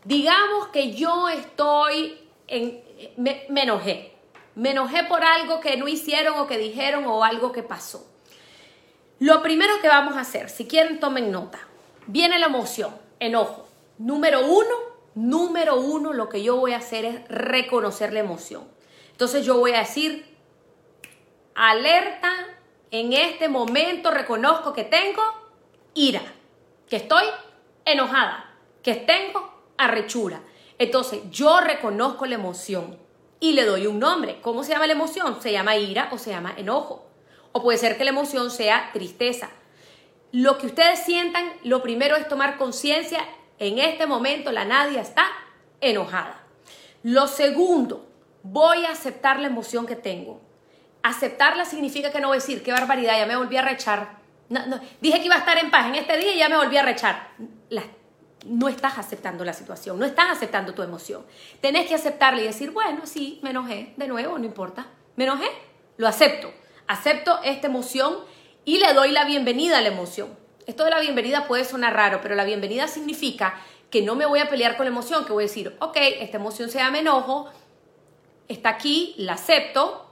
[0.04, 2.82] Digamos que yo estoy en...
[3.16, 4.12] Me, enojé.
[4.54, 8.06] Me enojé por algo que no hicieron o que dijeron o algo que pasó.
[9.18, 11.58] Lo primero que vamos a hacer, si quieren tomen nota,
[12.06, 13.66] viene la emoción, enojo.
[13.96, 14.74] Número uno,
[15.14, 18.64] número uno, lo que yo voy a hacer es reconocer la emoción.
[19.12, 20.26] Entonces yo voy a decir,
[21.54, 22.30] alerta,
[22.90, 25.45] en este momento reconozco que tengo
[25.96, 26.22] ira,
[26.88, 27.24] que estoy
[27.84, 30.40] enojada, que tengo arrechura.
[30.78, 32.98] Entonces yo reconozco la emoción
[33.40, 34.40] y le doy un nombre.
[34.42, 35.40] ¿Cómo se llama la emoción?
[35.42, 37.06] Se llama ira o se llama enojo.
[37.52, 39.50] O puede ser que la emoción sea tristeza.
[40.32, 43.20] Lo que ustedes sientan, lo primero es tomar conciencia.
[43.58, 45.26] En este momento la Nadia está
[45.80, 46.44] enojada.
[47.02, 48.06] Lo segundo,
[48.42, 50.42] voy a aceptar la emoción que tengo.
[51.02, 54.80] Aceptarla significa que no voy a decir, qué barbaridad, ya me volví a rechar no,
[55.00, 56.82] dije que iba a estar en paz en este día y ya me volví a
[56.82, 57.30] rechar.
[58.44, 61.24] no estás aceptando la situación, no estás aceptando tu emoción.
[61.60, 64.86] Tenés que aceptarla y decir, bueno, sí, me enojé, de nuevo, no importa.
[65.16, 65.48] Me enojé,
[65.96, 66.52] lo acepto.
[66.86, 68.18] Acepto esta emoción
[68.64, 70.28] y le doy la bienvenida a la emoción.
[70.66, 73.54] Esto de la bienvenida puede sonar raro, pero la bienvenida significa
[73.90, 76.36] que no me voy a pelear con la emoción, que voy a decir, ok, esta
[76.36, 77.48] emoción se llama enojo,
[78.48, 80.05] está aquí, la acepto,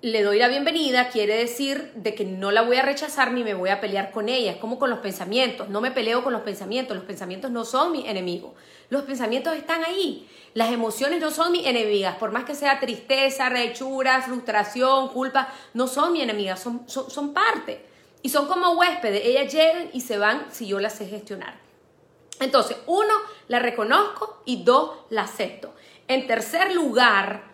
[0.00, 3.54] le doy la bienvenida, quiere decir de que no la voy a rechazar ni me
[3.54, 4.52] voy a pelear con ella.
[4.52, 7.90] Es como con los pensamientos, no me peleo con los pensamientos, los pensamientos no son
[7.90, 8.54] mi enemigo.
[8.90, 10.28] Los pensamientos están ahí.
[10.54, 15.88] Las emociones no son mis enemigas, por más que sea tristeza, rechura, frustración, culpa, no
[15.88, 17.84] son mi enemigas, son, son, son parte.
[18.22, 21.58] Y son como huéspedes, ellas llegan y se van si yo las sé gestionar.
[22.40, 23.12] Entonces, uno,
[23.48, 25.74] la reconozco y dos, la acepto.
[26.06, 27.47] En tercer lugar,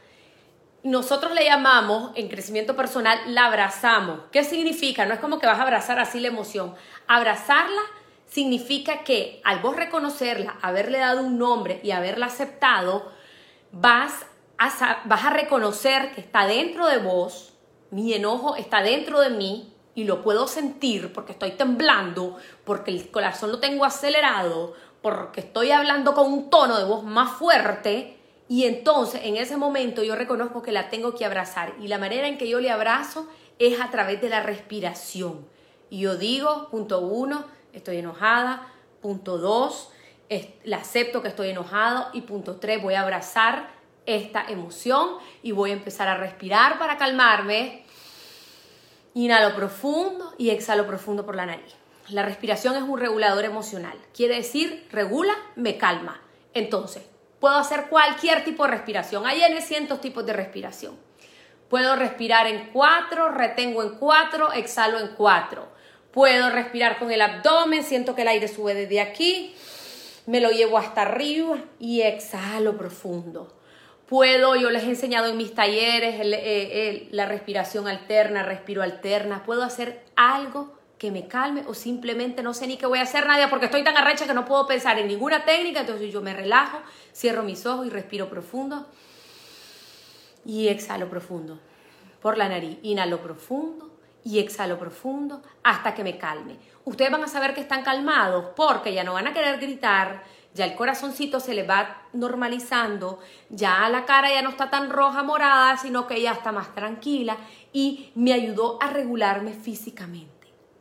[0.84, 4.20] nosotros le llamamos en crecimiento personal, la abrazamos.
[4.30, 5.06] ¿Qué significa?
[5.06, 6.74] No es como que vas a abrazar así la emoción.
[7.08, 7.80] Abrazarla
[8.26, 13.10] significa que al vos reconocerla, haberle dado un nombre y haberla aceptado,
[13.72, 14.26] vas
[14.58, 17.54] a, vas a reconocer que está dentro de vos,
[17.90, 23.10] mi enojo está dentro de mí y lo puedo sentir porque estoy temblando, porque el
[23.10, 28.64] corazón lo tengo acelerado, porque estoy hablando con un tono de voz más fuerte y
[28.64, 31.74] entonces en ese momento yo reconozco que la tengo que abrazar.
[31.80, 33.28] Y la manera en que yo le abrazo
[33.58, 35.46] es a través de la respiración.
[35.88, 38.70] Y yo digo, punto uno, estoy enojada.
[39.00, 39.90] Punto dos,
[40.64, 42.08] la acepto que estoy enojado.
[42.12, 43.70] Y punto tres, voy a abrazar
[44.06, 47.84] esta emoción y voy a empezar a respirar para calmarme.
[49.14, 51.74] Inhalo profundo y exhalo profundo por la nariz.
[52.08, 53.96] La respiración es un regulador emocional.
[54.12, 56.20] Quiere decir, regula, me calma.
[56.52, 57.02] Entonces,
[57.44, 59.26] Puedo hacer cualquier tipo de respiración.
[59.26, 60.96] Hay N cientos tipos de respiración.
[61.68, 65.68] Puedo respirar en cuatro, retengo en cuatro, exhalo en cuatro.
[66.10, 69.54] Puedo respirar con el abdomen, siento que el aire sube desde aquí,
[70.24, 73.54] me lo llevo hasta arriba y exhalo profundo.
[74.06, 79.44] Puedo, yo les he enseñado en mis talleres eh, la respiración alterna, respiro alterna.
[79.44, 83.26] Puedo hacer algo que me calme o simplemente no sé ni qué voy a hacer,
[83.26, 86.32] nadie porque estoy tan arrecha que no puedo pensar en ninguna técnica, entonces yo me
[86.32, 86.78] relajo,
[87.14, 88.86] cierro mis ojos y respiro profundo
[90.46, 91.58] y exhalo profundo
[92.22, 93.90] por la nariz, inhalo profundo
[94.24, 96.56] y exhalo profundo hasta que me calme.
[96.86, 100.22] Ustedes van a saber que están calmados porque ya no van a querer gritar,
[100.54, 103.18] ya el corazoncito se les va normalizando,
[103.50, 107.36] ya la cara ya no está tan roja morada, sino que ya está más tranquila
[107.74, 110.33] y me ayudó a regularme físicamente.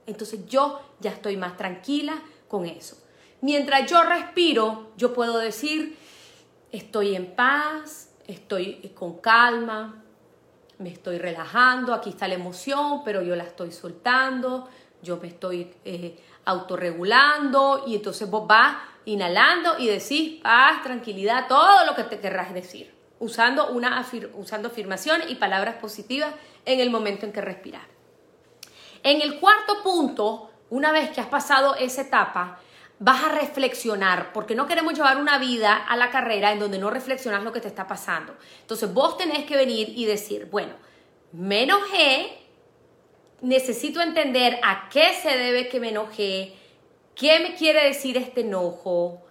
[0.06, 2.98] Entonces yo ya estoy más tranquila con eso.
[3.42, 5.98] Mientras yo respiro, yo puedo decir,
[6.72, 10.04] estoy en paz, estoy con calma,
[10.80, 14.70] me estoy relajando, aquí está la emoción, pero yo la estoy soltando,
[15.02, 21.86] yo me estoy eh, autorregulando y entonces vos vas inhalando y decís paz, tranquilidad, todo
[21.86, 26.34] lo que te querrás decir, usando, una usando afirmaciones y palabras positivas
[26.66, 27.93] en el momento en que respiras.
[29.04, 32.60] En el cuarto punto, una vez que has pasado esa etapa,
[33.00, 36.90] vas a reflexionar, porque no queremos llevar una vida a la carrera en donde no
[36.90, 38.34] reflexionas lo que te está pasando.
[38.62, 40.74] Entonces vos tenés que venir y decir, bueno,
[41.34, 42.38] me enojé,
[43.42, 46.54] necesito entender a qué se debe que me enojé,
[47.14, 49.22] qué me quiere decir este enojo,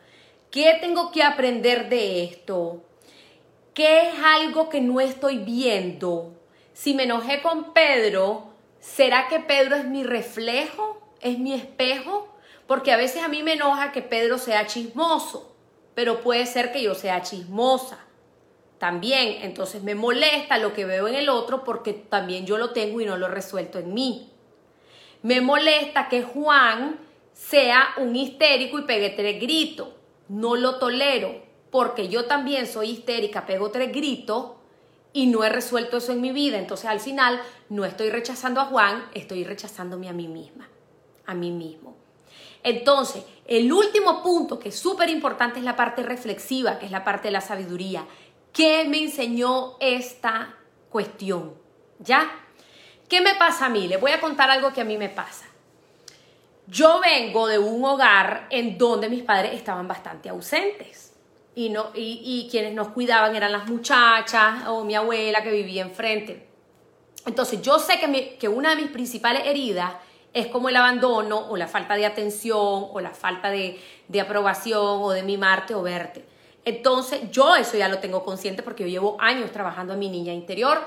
[0.50, 2.84] qué tengo que aprender de esto,
[3.72, 6.34] qué es algo que no estoy viendo.
[6.74, 8.51] Si me enojé con Pedro,
[8.82, 11.00] ¿será que Pedro es mi reflejo?
[11.20, 12.28] ¿Es mi espejo?
[12.66, 15.56] Porque a veces a mí me enoja que Pedro sea chismoso,
[15.94, 17.98] pero puede ser que yo sea chismosa.
[18.78, 23.00] También, entonces me molesta lo que veo en el otro porque también yo lo tengo
[23.00, 24.32] y no lo he resuelto en mí.
[25.22, 26.98] Me molesta que Juan
[27.32, 29.88] sea un histérico y pegue tres gritos.
[30.28, 34.61] No lo tolero porque yo también soy histérica, pego tres gritos
[35.12, 36.58] y no he resuelto eso en mi vida.
[36.58, 40.68] Entonces al final no estoy rechazando a Juan, estoy rechazándome a mí misma,
[41.26, 41.96] a mí mismo.
[42.62, 47.04] Entonces, el último punto que es súper importante es la parte reflexiva, que es la
[47.04, 48.06] parte de la sabiduría.
[48.52, 50.54] ¿Qué me enseñó esta
[50.88, 51.54] cuestión?
[51.98, 52.30] ¿Ya?
[53.08, 53.88] ¿Qué me pasa a mí?
[53.88, 55.46] Les voy a contar algo que a mí me pasa.
[56.68, 61.11] Yo vengo de un hogar en donde mis padres estaban bastante ausentes
[61.54, 66.48] y, no, y, quienes nos cuidaban eran las muchachas o mi abuela que vivía enfrente.
[67.26, 69.92] Entonces yo sé que, que una de mis principales heridas
[70.32, 75.02] es como el abandono o la falta de atención o la falta de, de aprobación
[75.02, 76.24] o de mimarte o verte.
[76.64, 80.32] Entonces yo eso ya lo tengo consciente porque yo llevo años trabajando en mi niña
[80.32, 80.80] interior.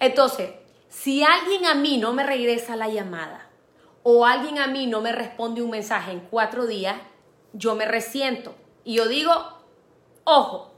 [0.00, 0.50] Entonces,
[0.88, 3.48] si alguien a mí no me regresa la llamada
[4.02, 6.96] o alguien a mí no me responde un mensaje en cuatro días,
[7.52, 8.54] yo me resiento.
[8.84, 9.32] Y yo digo,
[10.28, 10.74] Ojo,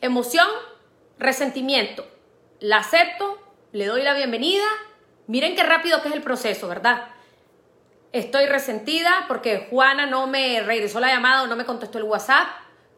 [0.00, 0.48] emoción,
[1.20, 2.04] resentimiento.
[2.58, 3.38] La acepto,
[3.70, 4.64] le doy la bienvenida.
[5.28, 7.04] Miren qué rápido que es el proceso, ¿verdad?
[8.10, 12.48] estoy resentida porque Juana no me regresó la llamada o no me contestó el WhatsApp.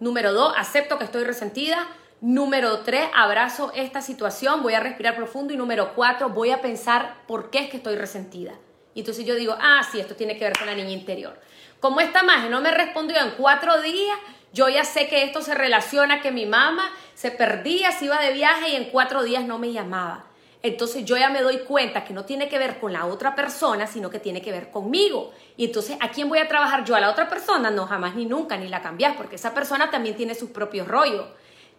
[0.00, 1.86] Número dos, acepto que estoy resentida.
[2.22, 5.52] Número tres, abrazo esta situación, voy a respirar profundo.
[5.52, 8.54] Y número cuatro, voy a pensar por qué es que estoy resentida.
[8.94, 11.38] Y entonces yo digo, ah, sí, esto tiene que ver con la niña interior.
[11.78, 14.18] Como esta magia no me respondió en cuatro días,
[14.52, 18.32] yo ya sé que esto se relaciona que mi mamá se perdía, se iba de
[18.32, 20.26] viaje y en cuatro días no me llamaba.
[20.62, 23.86] Entonces yo ya me doy cuenta que no tiene que ver con la otra persona,
[23.86, 25.32] sino que tiene que ver conmigo.
[25.56, 26.96] Y entonces, ¿a quién voy a trabajar yo?
[26.96, 30.16] A la otra persona, no, jamás ni nunca, ni la cambias, porque esa persona también
[30.16, 31.26] tiene sus propios rollos.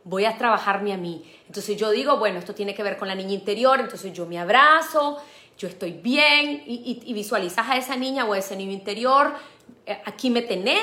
[0.06, 1.30] Voy a trabajarme a mí.
[1.48, 4.40] Entonces yo digo, bueno, esto tiene que ver con la niña interior, entonces yo me
[4.40, 5.22] abrazo,
[5.58, 9.34] yo estoy bien y, y visualizas a esa niña o a ese niño interior,
[9.86, 10.82] eh, aquí me tenés,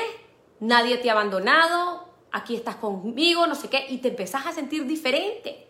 [0.59, 4.85] nadie te ha abandonado, aquí estás conmigo, no sé qué, y te empezás a sentir
[4.85, 5.67] diferente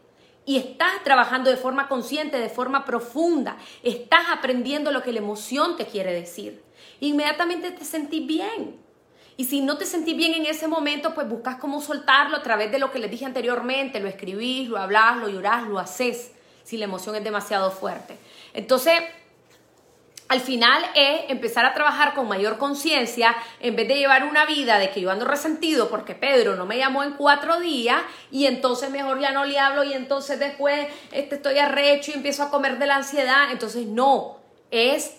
[0.47, 5.76] y estás trabajando de forma consciente, de forma profunda, estás aprendiendo lo que la emoción
[5.76, 6.63] te quiere decir.
[7.02, 8.80] Inmediatamente te sentís bien.
[9.36, 12.71] Y si no te sentís bien en ese momento, pues buscas cómo soltarlo a través
[12.71, 16.32] de lo que les dije anteriormente, lo escribís, lo hablas, lo llorás, lo haces,
[16.63, 18.17] si la emoción es demasiado fuerte.
[18.54, 19.02] Entonces,
[20.29, 24.77] al final es empezar a trabajar con mayor conciencia en vez de llevar una vida
[24.77, 28.89] de que yo ando resentido porque Pedro no me llamó en cuatro días y entonces
[28.89, 32.77] mejor ya no le hablo y entonces después este, estoy arrecho y empiezo a comer
[32.77, 33.51] de la ansiedad.
[33.51, 34.37] Entonces no,
[34.71, 35.16] es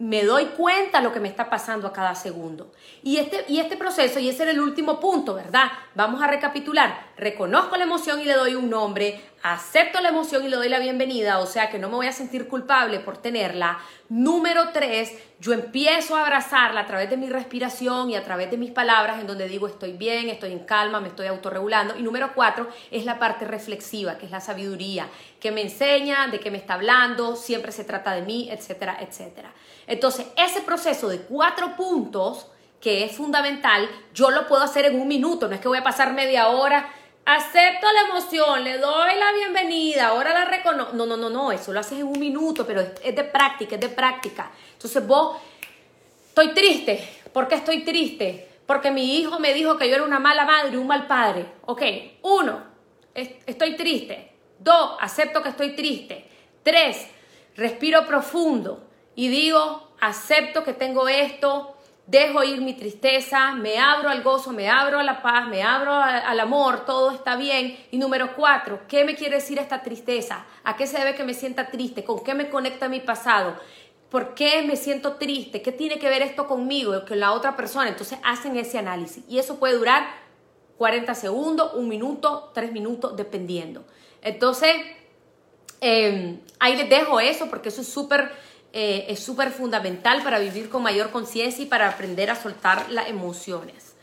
[0.00, 2.72] me doy cuenta lo que me está pasando a cada segundo.
[3.02, 5.70] Y este, y este proceso, y ese era el último punto, ¿verdad?
[5.94, 7.12] Vamos a recapitular.
[7.16, 10.78] Reconozco la emoción y le doy un nombre, acepto la emoción y le doy la
[10.78, 13.78] bienvenida, o sea que no me voy a sentir culpable por tenerla.
[14.08, 18.56] Número tres, yo empiezo a abrazarla a través de mi respiración y a través de
[18.56, 21.96] mis palabras en donde digo estoy bien, estoy en calma, me estoy autorregulando.
[21.96, 25.08] Y número cuatro es la parte reflexiva, que es la sabiduría,
[25.42, 29.52] que me enseña de qué me está hablando, siempre se trata de mí, etcétera, etcétera.
[29.88, 32.46] Entonces, ese proceso de cuatro puntos,
[32.80, 35.82] que es fundamental, yo lo puedo hacer en un minuto, no es que voy a
[35.82, 36.88] pasar media hora
[37.24, 40.94] acepto la emoción, le doy la bienvenida, ahora la reconozco.
[40.94, 43.80] No, no, no, no, eso lo haces en un minuto, pero es de práctica, es
[43.80, 44.48] de práctica.
[44.74, 45.38] Entonces vos,
[46.28, 47.02] estoy triste.
[47.32, 48.48] ¿Por qué estoy triste?
[48.64, 51.46] Porque mi hijo me dijo que yo era una mala madre, un mal padre.
[51.66, 51.82] Ok,
[52.22, 52.62] uno,
[53.12, 54.31] estoy triste.
[54.62, 56.24] Dos, acepto que estoy triste.
[56.62, 57.08] Tres,
[57.56, 61.74] respiro profundo y digo, acepto que tengo esto,
[62.06, 65.92] dejo ir mi tristeza, me abro al gozo, me abro a la paz, me abro
[65.92, 67.76] al amor, todo está bien.
[67.90, 70.46] Y número cuatro, ¿qué me quiere decir esta tristeza?
[70.62, 72.04] ¿A qué se debe que me sienta triste?
[72.04, 73.56] ¿Con qué me conecta mi pasado?
[74.10, 75.60] ¿Por qué me siento triste?
[75.60, 77.88] ¿Qué tiene que ver esto conmigo, con la otra persona?
[77.88, 80.06] Entonces hacen ese análisis y eso puede durar
[80.78, 83.84] 40 segundos, un minuto, tres minutos, dependiendo.
[84.22, 84.74] Entonces,
[85.80, 88.30] em, ahí les dejo eso porque eso es súper
[88.74, 93.08] eh, es súper fundamental para vivir con mayor conciencia y para aprender a soltar las
[93.08, 93.94] emociones.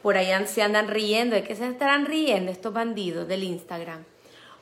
[0.00, 4.04] Por ahí se andan riendo, ¿de qué se estarán riendo estos bandidos del Instagram?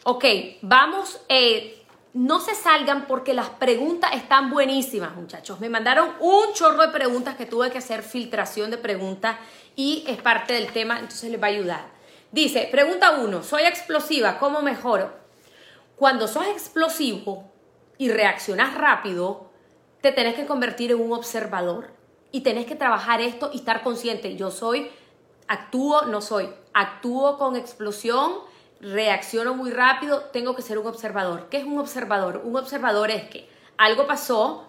[0.03, 0.25] Ok,
[0.63, 5.61] vamos, eh, no se salgan porque las preguntas están buenísimas, muchachos.
[5.61, 9.37] Me mandaron un chorro de preguntas que tuve que hacer filtración de preguntas
[9.77, 11.92] y es parte del tema, entonces les va a ayudar.
[12.33, 15.13] Dice, pregunta uno, soy explosiva, ¿cómo mejoro?
[15.97, 17.53] Cuando sos explosivo,
[18.03, 19.51] y reaccionas rápido,
[20.01, 21.93] te tenés que convertir en un observador
[22.33, 24.35] y tenés que trabajar esto y estar consciente.
[24.35, 24.91] Yo soy,
[25.47, 28.33] actúo, no soy, actúo con explosión,
[28.81, 31.49] reacciono muy rápido, tengo que ser un observador.
[31.49, 32.43] ¿Qué es un observador?
[32.45, 34.67] Un observador es que algo pasó,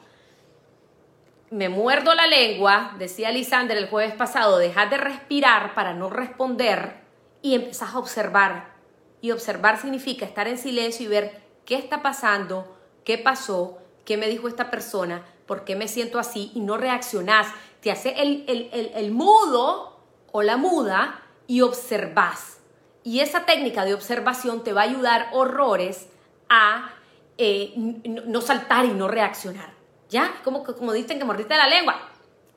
[1.50, 7.03] me muerdo la lengua, decía Lisander el jueves pasado, dejas de respirar para no responder
[7.44, 8.74] y empezás a observar.
[9.22, 14.28] Y observar significa estar en silencio y ver qué está pasando, qué pasó, qué me
[14.28, 17.48] dijo esta persona, por qué me siento así y no reaccionás.
[17.82, 20.00] Te hace el, el, mudo
[20.32, 22.60] o la muda y observás.
[23.04, 26.08] Y esa técnica de observación te va a ayudar horrores
[26.50, 26.92] a
[27.38, 29.74] eh, no saltar y no reaccionar.
[30.10, 30.34] ¿Ya?
[30.44, 32.10] Como, como dicen que mordiste la lengua.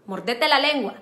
[0.07, 0.95] Mordete la lengua.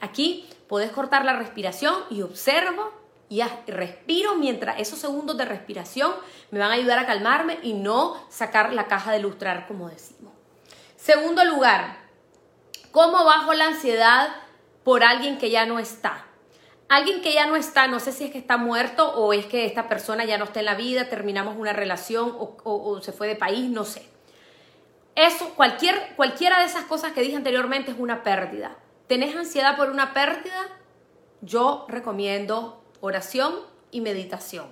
[0.00, 3.01] Aquí puedes cortar la respiración y observo
[3.32, 6.12] y respiro mientras esos segundos de respiración
[6.50, 10.34] me van a ayudar a calmarme y no sacar la caja de lustrar, como decimos.
[10.96, 11.96] Segundo lugar,
[12.90, 14.28] ¿cómo bajo la ansiedad
[14.84, 16.26] por alguien que ya no está?
[16.90, 19.64] Alguien que ya no está, no sé si es que está muerto o es que
[19.64, 23.28] esta persona ya no está en la vida, terminamos una relación o, o se fue
[23.28, 24.06] de país, no sé.
[25.14, 28.76] Eso, cualquier, cualquiera de esas cosas que dije anteriormente es una pérdida.
[29.06, 30.68] ¿Tenés ansiedad por una pérdida?
[31.40, 33.56] Yo recomiendo oración
[33.90, 34.68] y meditación.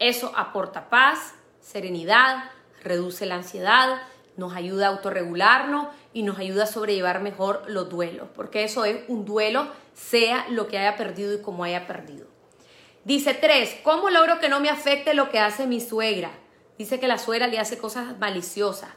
[0.00, 2.50] Eso aporta paz, serenidad,
[2.82, 4.02] reduce la ansiedad
[4.36, 9.04] nos ayuda a autorregularnos y nos ayuda a sobrellevar mejor los duelos, porque eso es
[9.08, 12.26] un duelo, sea lo que haya perdido y como haya perdido.
[13.04, 16.30] Dice tres, ¿cómo logro que no me afecte lo que hace mi suegra?
[16.78, 18.90] Dice que la suegra le hace cosas maliciosas.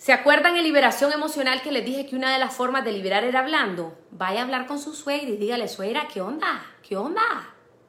[0.00, 3.22] ¿Se acuerdan en liberación emocional que les dije que una de las formas de liberar
[3.22, 3.98] era hablando?
[4.10, 6.64] Vaya a hablar con su suegra y dígale, suegra, ¿qué onda?
[6.82, 7.20] ¿Qué onda?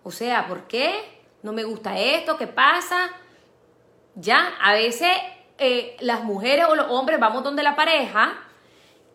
[0.04, 0.94] O sea, ¿por qué?
[1.42, 2.36] ¿No me gusta esto?
[2.36, 3.12] ¿Qué pasa?
[4.16, 5.10] Ya, a veces
[5.58, 8.44] eh, las mujeres o los hombres vamos donde la pareja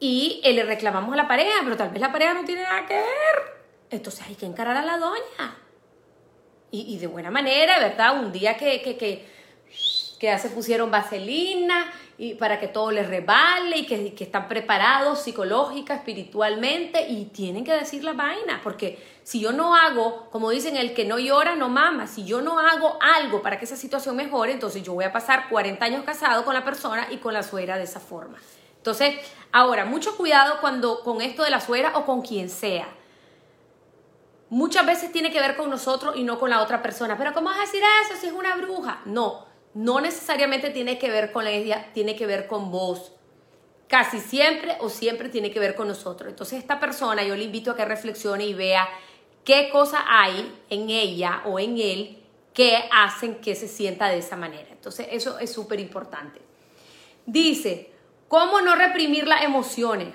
[0.01, 2.87] y eh, le reclamamos a la pareja, pero tal vez la pareja no tiene nada
[2.87, 3.67] que ver.
[3.91, 5.59] Entonces hay que encarar a la doña.
[6.71, 8.19] Y, de buena manera, ¿verdad?
[8.19, 9.29] Un día que, que, que,
[10.19, 14.49] que ya se pusieron vaselina y para que todo les rebale y que, que, están
[14.49, 20.51] preparados psicológica, espiritualmente y tienen que decir la vaina, porque si yo no hago, como
[20.51, 23.77] dicen, el que no llora no mama, si yo no hago algo para que esa
[23.77, 27.35] situación mejore, entonces yo voy a pasar 40 años casado con la persona y con
[27.35, 28.39] la suegra de esa forma.
[28.77, 29.17] Entonces,
[29.51, 32.87] ahora, mucho cuidado cuando con esto de la suegra o con quien sea.
[34.49, 37.19] Muchas veces tiene que ver con nosotros y no con la otra persona.
[37.19, 39.01] Pero ¿cómo vas a decir eso si es una bruja?
[39.05, 39.46] No,
[39.77, 43.13] no necesariamente tiene que ver con ella, tiene que ver con vos.
[43.89, 46.31] Casi siempre o siempre tiene que ver con nosotros.
[46.31, 48.89] Entonces esta persona yo le invito a que reflexione y vea
[49.45, 52.23] qué cosa hay en ella o en él
[52.55, 54.69] que hacen que se sienta de esa manera.
[54.71, 56.41] Entonces eso es súper importante.
[57.27, 57.93] Dice,
[58.29, 60.09] ¿cómo no reprimir las emociones?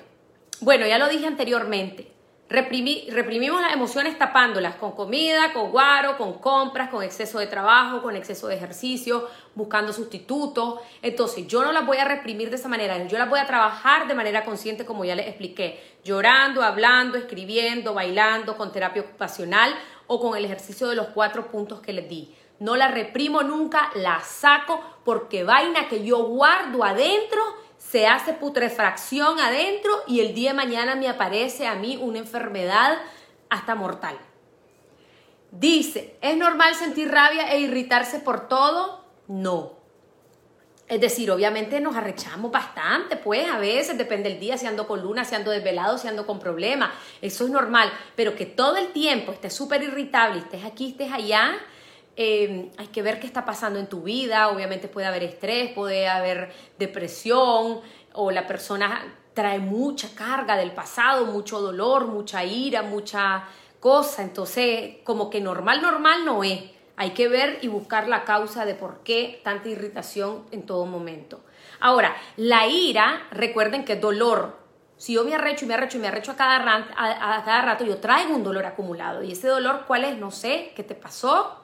[0.60, 2.11] Bueno, ya lo dije anteriormente
[2.52, 8.16] reprimimos las emociones tapándolas con comida, con guaro, con compras, con exceso de trabajo, con
[8.16, 10.80] exceso de ejercicio, buscando sustitutos.
[11.02, 14.08] Entonces, yo no las voy a reprimir de esa manera, yo las voy a trabajar
[14.08, 19.74] de manera consciente, como ya les expliqué, llorando, hablando, escribiendo, bailando, con terapia ocupacional
[20.08, 22.36] o con el ejercicio de los cuatro puntos que les di.
[22.60, 27.42] No la reprimo nunca, la saco porque vaina que yo guardo adentro
[27.90, 33.00] se hace putrefacción adentro y el día de mañana me aparece a mí una enfermedad
[33.50, 34.18] hasta mortal.
[35.52, 39.04] Dice, ¿es normal sentir rabia e irritarse por todo?
[39.28, 39.74] No.
[40.88, 45.02] Es decir, obviamente nos arrechamos bastante, pues a veces, depende del día, si ando con
[45.02, 48.92] luna, si ando desvelado, si ando con problemas, eso es normal, pero que todo el
[48.92, 51.58] tiempo estés súper irritable, estés aquí, estés allá,
[52.24, 56.08] Em, hay que ver qué está pasando en tu vida, obviamente puede haber estrés, puede
[56.08, 57.82] haber depresión
[58.14, 63.46] o la persona trae mucha carga del pasado, mucho dolor, mucha ira, mucha
[63.80, 66.62] cosa, entonces como que normal, normal no es.
[66.96, 71.42] Hay que ver y buscar la causa de por qué tanta irritación en todo momento.
[71.80, 74.60] Ahora, la ira, recuerden que es dolor.
[74.96, 76.58] Si yo me arrecho y me arrecho y me arrecho a cada,
[76.96, 79.24] a cada rato, yo traigo un dolor acumulado.
[79.24, 80.20] ¿Y ese dolor cuál es?
[80.20, 81.61] No sé, ¿qué te pasó?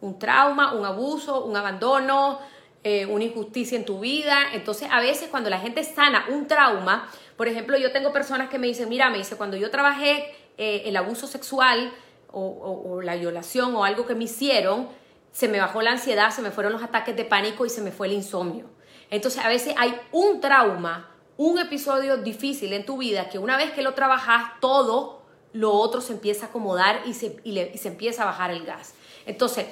[0.00, 2.38] Un trauma, un abuso, un abandono,
[2.82, 4.54] eh, una injusticia en tu vida.
[4.54, 8.58] Entonces, a veces cuando la gente sana un trauma, por ejemplo, yo tengo personas que
[8.58, 11.92] me dicen, mira, me dice, cuando yo trabajé eh, el abuso sexual
[12.32, 14.88] o, la violación o algo que me hicieron,
[15.32, 17.92] se me bajó la ansiedad, se me fueron los ataques de pánico y se me
[17.92, 18.66] fue el insomnio.
[19.10, 23.72] Entonces, a veces hay un trauma, un episodio difícil en tu vida que una vez
[23.72, 25.22] que lo trabajas, todo
[25.52, 28.94] lo otro se empieza a acomodar y se, y se empieza a bajar el gas.
[29.26, 29.66] Entonces,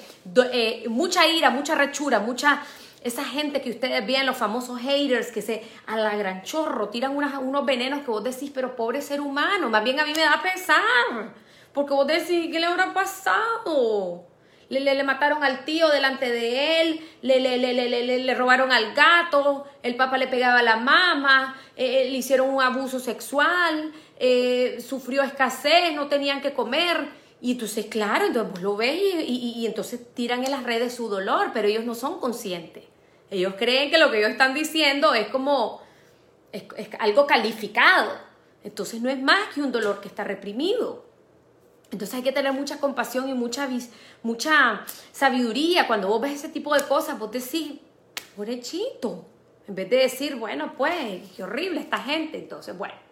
[0.53, 2.63] eh, mucha ira, mucha rechura, mucha...
[3.05, 7.65] Esa gente que ustedes ven, los famosos haters, que se a gran chorro tiran unos
[7.65, 11.33] venenos que vos decís, pero pobre ser humano, más bien a mí me da pesar,
[11.73, 14.27] porque vos decís, ¿qué le habrá pasado?
[14.69, 19.65] Le, le, mataron al tío delante de él, le, le, le, le, robaron al gato,
[19.85, 23.93] el papá le pegaba a la mamá, eh, eh, le hicieron un abuso sexual,
[24.81, 27.28] sufrió escasez, no tenían que comer.
[27.41, 31.51] Y entonces, claro, entonces vos lo ves y, entonces tiran en las redes su dolor,
[31.55, 32.85] pero ellos no son conscientes.
[33.31, 35.81] Ellos creen que lo que ellos están diciendo es como
[36.51, 36.65] es,
[36.99, 38.13] algo calificado.
[38.65, 41.05] Entonces no es más que un dolor que está reprimido.
[41.91, 43.69] Entonces hay que tener mucha compasión y mucha,
[44.23, 45.87] mucha sabiduría.
[45.87, 47.75] Cuando vos ves ese tipo de cosas, vos decís,
[48.37, 49.25] pobrecito.
[49.69, 52.39] En vez de decir, bueno, pues, qué horrible esta gente.
[52.39, 53.08] Entonces, bueno.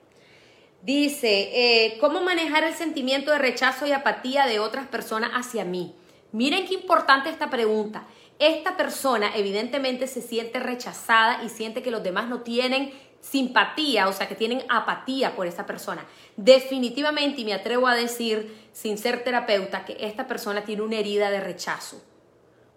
[0.83, 5.95] Dice, eh, ¿cómo manejar el sentimiento de rechazo y apatía de otras personas hacia mí?
[6.33, 8.07] Miren qué importante esta pregunta.
[8.39, 14.13] Esta persona evidentemente se siente rechazada y siente que los demás no tienen simpatía, o
[14.13, 16.07] sea, que tienen apatía por esa persona.
[16.37, 21.31] Definitivamente, y me atrevo a decir, sin ser terapeuta, que esta persona tiene una herida
[21.31, 22.03] de rechazo.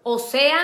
[0.02, 0.58] O sea,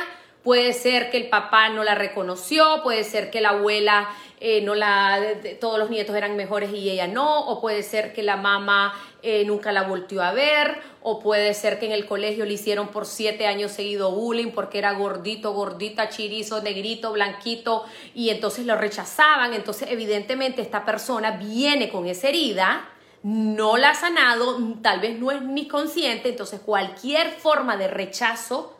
[0.47, 4.77] puede ser que el papá no la reconoció, puede ser que la abuela eh, no
[4.77, 5.21] la,
[5.61, 8.95] todos los nietos eran mejores y ella no, o puede ser que la mamá
[9.25, 12.87] eh, nunca la volvió a ver, o puede ser que en el colegio le hicieron
[12.89, 17.85] por siete años seguido bullying porque era gordito, gordita, chirizo, negrito, blanquito,
[18.15, 19.53] y entonces lo rechazaban.
[19.53, 22.89] Entonces, evidentemente, esta persona viene con esa herida,
[23.25, 28.76] no la ha sanado, tal vez no es ni consciente, entonces cualquier forma de rechazo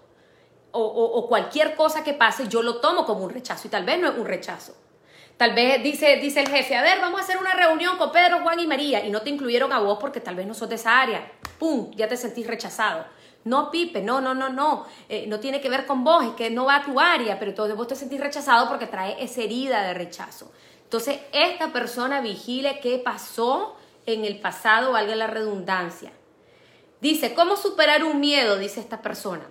[0.77, 4.09] o, cualquier cosa que pase, yo lo tomo como un rechazo y tal vez no
[4.09, 4.75] es un rechazo.
[5.37, 8.41] Tal vez dice, dice el jefe, a ver, vamos a hacer una reunión con Pedro,
[8.43, 10.77] Juan y María y no te incluyeron a vos porque tal vez no sos de
[10.77, 11.31] esa área.
[11.59, 11.91] ¡Pum!
[11.95, 13.05] Ya te sentís rechazado.
[13.45, 14.87] No, Pipe, no, no, no, no.
[15.09, 17.51] Eh, no tiene que ver con vos, es que no va a tu área, pero
[17.51, 20.51] entonces vos te sentís rechazado porque trae esa herida de rechazo.
[20.83, 26.13] Entonces, esta persona vigile qué pasó en el pasado, valga la redundancia.
[27.01, 28.57] Dice, ¿cómo superar un miedo?
[28.57, 29.47] Dice esta persona.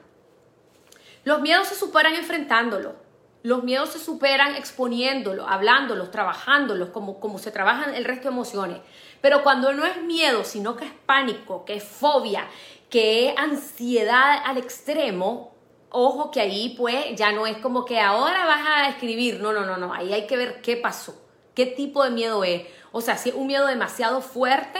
[1.25, 2.95] Los miedos se superan enfrentándolo.
[3.41, 8.79] Los miedos se superan exponiéndolos, hablándolos, trabajándolos, como, como se trabajan el resto de emociones.
[9.21, 12.47] Pero cuando no es miedo, sino que es pánico, que es fobia,
[12.89, 15.55] que es ansiedad al extremo,
[15.89, 19.65] ojo que ahí pues ya no es como que ahora vas a escribir, no, no,
[19.65, 21.19] no, no, ahí hay que ver qué pasó,
[21.55, 22.67] qué tipo de miedo es.
[22.91, 24.79] O sea, si es un miedo demasiado fuerte,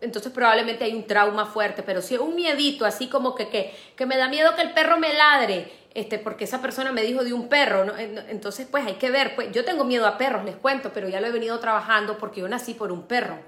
[0.00, 3.74] entonces probablemente hay un trauma fuerte, pero si es un miedito así como que, que,
[3.96, 7.24] que me da miedo que el perro me ladre, este, porque esa persona me dijo
[7.24, 10.56] de un perro, entonces pues hay que ver, pues yo tengo miedo a perros, les
[10.56, 13.38] cuento, pero ya lo he venido trabajando porque yo nací por un perro.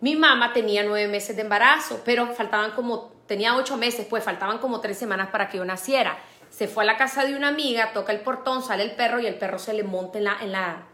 [0.00, 4.58] Mi mamá tenía nueve meses de embarazo, pero faltaban como, tenía ocho meses, pues faltaban
[4.58, 6.18] como tres semanas para que yo naciera.
[6.50, 9.26] Se fue a la casa de una amiga, toca el portón, sale el perro y
[9.26, 10.86] el perro se le monta en la, en la,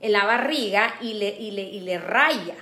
[0.00, 2.54] en la barriga y le, y, le, y le raya.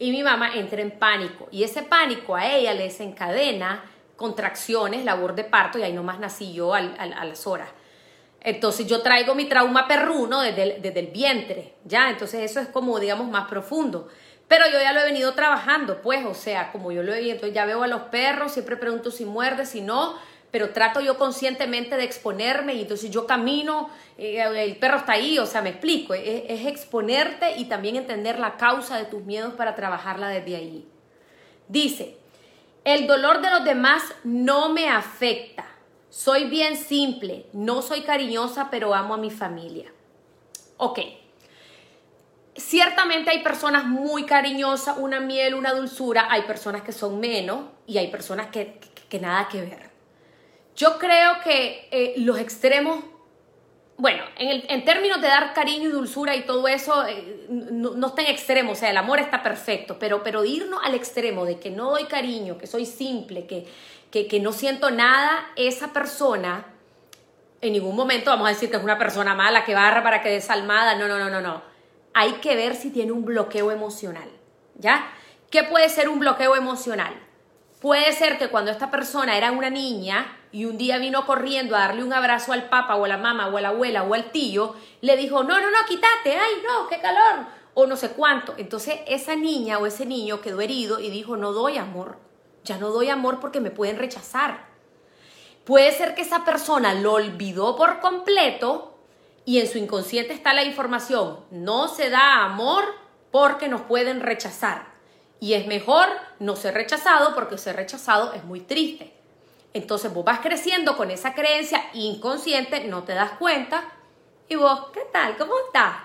[0.00, 1.46] Y mi mamá entra en pánico.
[1.52, 3.84] Y ese pánico a ella le desencadena
[4.16, 7.68] contracciones, labor de parto, y ahí nomás nací yo a las horas.
[8.42, 12.08] Entonces yo traigo mi trauma perruno desde el, desde el vientre, ¿ya?
[12.10, 14.08] Entonces eso es como, digamos, más profundo.
[14.48, 17.54] Pero yo ya lo he venido trabajando, pues, o sea, como yo lo he entonces
[17.54, 20.16] ya veo a los perros, siempre pregunto si muerde, si no,
[20.50, 25.38] pero trato yo conscientemente de exponerme y entonces yo camino, eh, el perro está ahí,
[25.38, 29.54] o sea, me explico, es, es exponerte y también entender la causa de tus miedos
[29.54, 30.88] para trabajarla desde ahí.
[31.68, 32.16] Dice,
[32.84, 35.66] el dolor de los demás no me afecta.
[36.08, 39.92] Soy bien simple, no soy cariñosa, pero amo a mi familia.
[40.76, 40.98] Ok.
[42.56, 47.98] Ciertamente hay personas muy cariñosas, una miel, una dulzura, hay personas que son menos y
[47.98, 48.80] hay personas que,
[49.20, 49.89] nada que ver.
[50.80, 53.04] Yo creo que eh, los extremos
[53.98, 58.28] bueno, en, términos de dar cariño y dulzura y todo eso, eh, no, está en
[58.28, 61.90] extremo, o sea, el amor está perfecto, pero, pero irnos al extremo de que no
[61.90, 63.66] doy cariño, que soy simple, que,
[64.10, 66.64] que, no siento nada, esa persona,
[67.60, 70.30] en ningún momento vamos a decir que es una persona mala, que barra para que
[70.30, 71.60] desalmada, no, no, no, no, no.
[72.14, 74.30] Hay que ver si tiene un bloqueo emocional,
[74.76, 75.12] ¿ya?
[75.50, 77.12] ¿Qué puede ser un bloqueo emocional?
[77.82, 81.80] Puede ser que cuando esta persona era una niña y un día vino corriendo a
[81.80, 84.30] darle un abrazo al papá o a la mamá o a la abuela o al
[84.30, 88.54] tío, le dijo, no, no, no, quítate, ay, no, qué calor, o no sé cuánto.
[88.56, 92.18] Entonces esa niña o ese niño quedó herido y dijo, no doy amor,
[92.64, 94.68] ya no doy amor porque me pueden rechazar.
[95.64, 98.98] Puede ser que esa persona lo olvidó por completo
[99.44, 102.84] y en su inconsciente está la información, no se da amor
[103.30, 104.90] porque nos pueden rechazar.
[105.38, 106.06] Y es mejor
[106.38, 109.19] no ser rechazado porque ser rechazado es muy triste.
[109.72, 113.84] Entonces vos vas creciendo con esa creencia inconsciente, no te das cuenta.
[114.48, 115.36] Y vos, ¿qué tal?
[115.36, 115.96] ¿Cómo estás?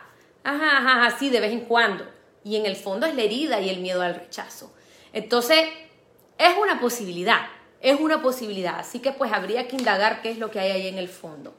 [0.44, 2.06] Ajá, ajá, así de vez en cuando.
[2.44, 4.72] Y en el fondo es la herida y el miedo al rechazo.
[5.14, 5.68] Entonces,
[6.38, 7.48] es una posibilidad,
[7.82, 8.80] es una posibilidad.
[8.80, 11.56] Así que pues habría que indagar qué es lo que hay ahí en el fondo.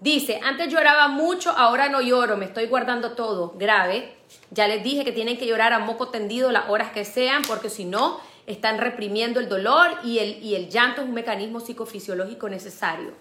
[0.00, 3.54] Dice, antes lloraba mucho, ahora no lloro, me estoy guardando todo.
[3.56, 4.16] Grave.
[4.50, 7.70] Ya les dije que tienen que llorar a moco tendido las horas que sean, porque
[7.70, 12.48] si no, están reprimiendo el dolor y el, y el llanto es un mecanismo psicofisiológico
[12.48, 13.12] necesario.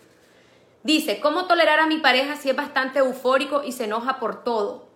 [0.83, 4.87] Dice, ¿cómo tolerar a mi pareja si es bastante eufórico y se enoja por todo?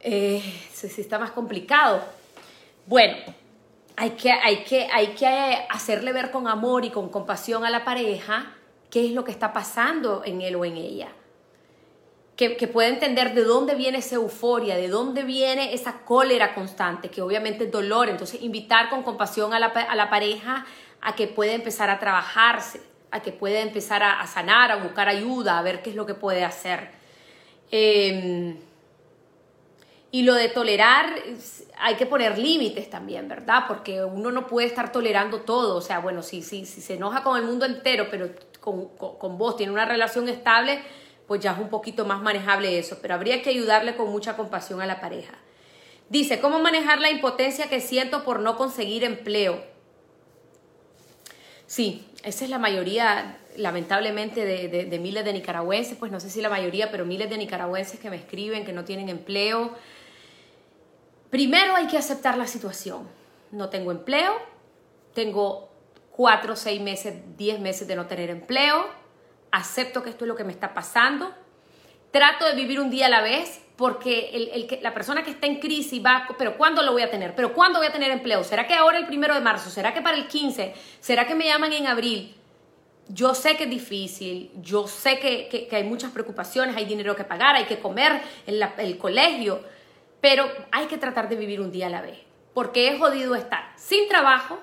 [0.00, 0.42] Eh,
[0.72, 2.02] si está más complicado.
[2.86, 3.16] Bueno,
[3.96, 7.84] hay que, hay, que, hay que hacerle ver con amor y con compasión a la
[7.84, 8.54] pareja
[8.90, 11.08] qué es lo que está pasando en él o en ella.
[12.36, 17.08] Que, que pueda entender de dónde viene esa euforia, de dónde viene esa cólera constante,
[17.08, 18.10] que obviamente es dolor.
[18.10, 20.66] Entonces, invitar con compasión a la, a la pareja
[21.00, 22.80] a que pueda empezar a trabajarse,
[23.10, 26.14] a que pueda empezar a, sanar, a buscar ayuda, a ver qué es lo que
[26.14, 26.90] puede hacer.
[27.70, 28.56] Em,
[30.10, 31.14] y lo de tolerar,
[31.78, 33.64] hay que poner límites también, ¿verdad?
[33.68, 35.76] Porque uno no puede estar tolerando todo.
[35.76, 38.30] O sea, bueno, si, si, si se enoja con el mundo entero, pero
[38.60, 40.80] con, con vos, tiene una relación estable,
[41.26, 44.80] pues ya es un poquito más manejable eso, pero habría que ayudarle con mucha compasión
[44.80, 45.34] a la pareja.
[46.08, 49.60] Dice, ¿cómo manejar la impotencia que siento por no conseguir empleo?
[51.66, 56.48] Sí, esa es la mayoría, lamentablemente, de, miles de nicaragüenses, pues no sé si la
[56.48, 59.72] mayoría, pero miles de nicaragüenses que me escriben que no tienen empleo.
[61.30, 63.08] Primero hay que aceptar la situación.
[63.50, 64.32] No tengo empleo,
[65.12, 65.68] tengo
[66.12, 68.86] cuatro, seis meses, diez meses de no tener empleo,
[69.50, 71.34] acepto que esto es lo que me está pasando,
[72.10, 75.60] trato de vivir un día a la vez, porque el, la persona que está en
[75.60, 77.34] crisis va, pero ¿cuándo lo voy a tener?
[77.34, 78.42] ¿Pero cuándo voy a tener empleo?
[78.42, 79.68] ¿Será que ahora el primero de marzo?
[79.68, 80.74] ¿Será que para el 15?
[81.00, 82.34] ¿Será que me llaman en abril?
[83.08, 87.54] Yo sé que es difícil, yo sé que, hay muchas preocupaciones, hay dinero que pagar,
[87.54, 89.60] hay que comer en el colegio,
[90.20, 92.18] pero hay que tratar de vivir un día a la vez,
[92.52, 94.58] porque es jodido estar sin trabajo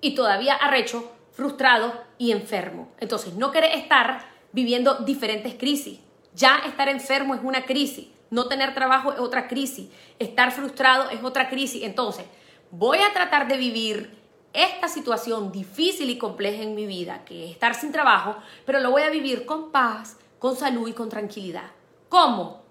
[0.00, 2.88] y todavía arrecho, frustrado y enfermo.
[3.00, 5.98] Entonces, no querés estar viviendo diferentes crisis.
[6.34, 8.08] Ya estar enfermo es una crisis.
[8.30, 9.88] No tener trabajo es otra crisis.
[10.18, 11.82] Estar frustrado es otra crisis.
[11.82, 12.24] Entonces,
[12.70, 14.18] voy a tratar de vivir
[14.52, 18.36] esta situación difícil y compleja en mi vida, que es estar sin trabajo,
[18.66, 21.70] pero lo voy a vivir con paz, con salud y con tranquilidad.
[22.08, 22.61] ¿Cómo?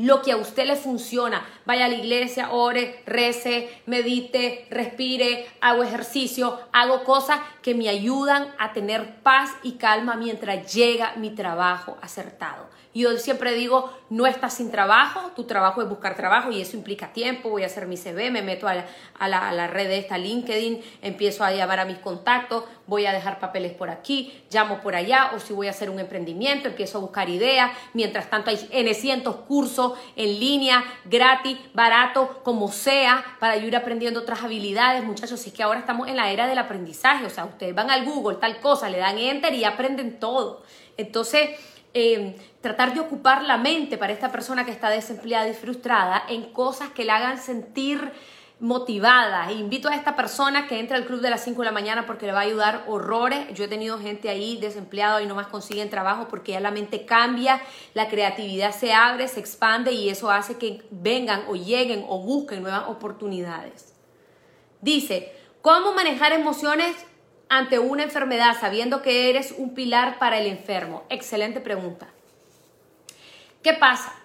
[0.00, 1.46] Lo que a usted le funciona.
[1.66, 8.48] Vaya a la iglesia, ore, rece, medite, respire, hago ejercicio, hago cosas que me ayudan
[8.58, 12.70] a tener paz y calma mientras llega mi trabajo acertado.
[12.92, 17.12] Yo siempre digo, no estás sin trabajo, tu trabajo es buscar trabajo y eso implica
[17.12, 21.44] tiempo, voy a hacer mi CV, me meto a la, red de esta LinkedIn, empiezo
[21.44, 25.38] a llamar a mis contactos, voy a dejar papeles por aquí, llamo por allá, o
[25.38, 29.36] si voy a hacer un emprendimiento, empiezo a buscar ideas, mientras tanto hay N cientos
[29.36, 35.62] cursos en línea, gratis, barato, como sea, para ir aprendiendo otras habilidades, muchachos, es que
[35.62, 38.88] ahora estamos en la era del aprendizaje, o sea, ustedes van al Google, tal cosa,
[38.88, 40.62] le dan enter y aprenden todo.
[40.96, 41.50] Entonces,
[41.92, 46.52] Em, tratar de ocupar la mente para esta persona que está desempleada y frustrada en
[46.52, 48.12] cosas que le hagan sentir
[48.60, 49.50] motivada.
[49.52, 52.26] Invito a esta persona que entre al club de las 5 de la mañana porque
[52.26, 53.52] le va a ayudar horrores.
[53.54, 57.06] Yo he tenido gente ahí desempleada y no más consiguen trabajo porque ya la mente
[57.06, 57.60] cambia,
[57.94, 62.62] la creatividad se abre, se expande y eso hace que vengan o lleguen o busquen
[62.62, 63.94] nuevas oportunidades.
[64.82, 66.94] Dice, ¿cómo manejar emociones
[67.48, 71.04] ante una enfermedad sabiendo que eres un pilar para el enfermo?
[71.08, 72.08] Excelente pregunta.
[73.62, 74.19] ¿Qué pasa?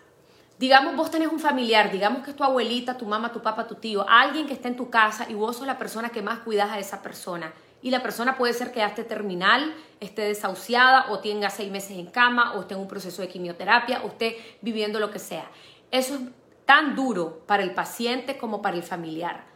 [0.57, 3.75] Digamos, vos tenés un familiar, digamos que es tu abuelita, tu mamá, tu papá, tu
[3.75, 6.71] tío, alguien que está en tu casa y vos sos la persona que más cuidas
[6.71, 7.53] a esa persona.
[7.81, 11.91] Y la persona puede ser que ya esté terminal, esté desahuciada o tenga seis meses
[11.91, 15.45] en cama o esté en un proceso de quimioterapia o esté viviendo lo que sea.
[15.91, 16.21] Eso es
[16.65, 19.55] tan duro para el paciente como para el familiar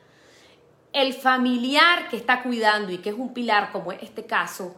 [0.93, 4.75] el familiar que está cuidando y que es un pilar como este caso,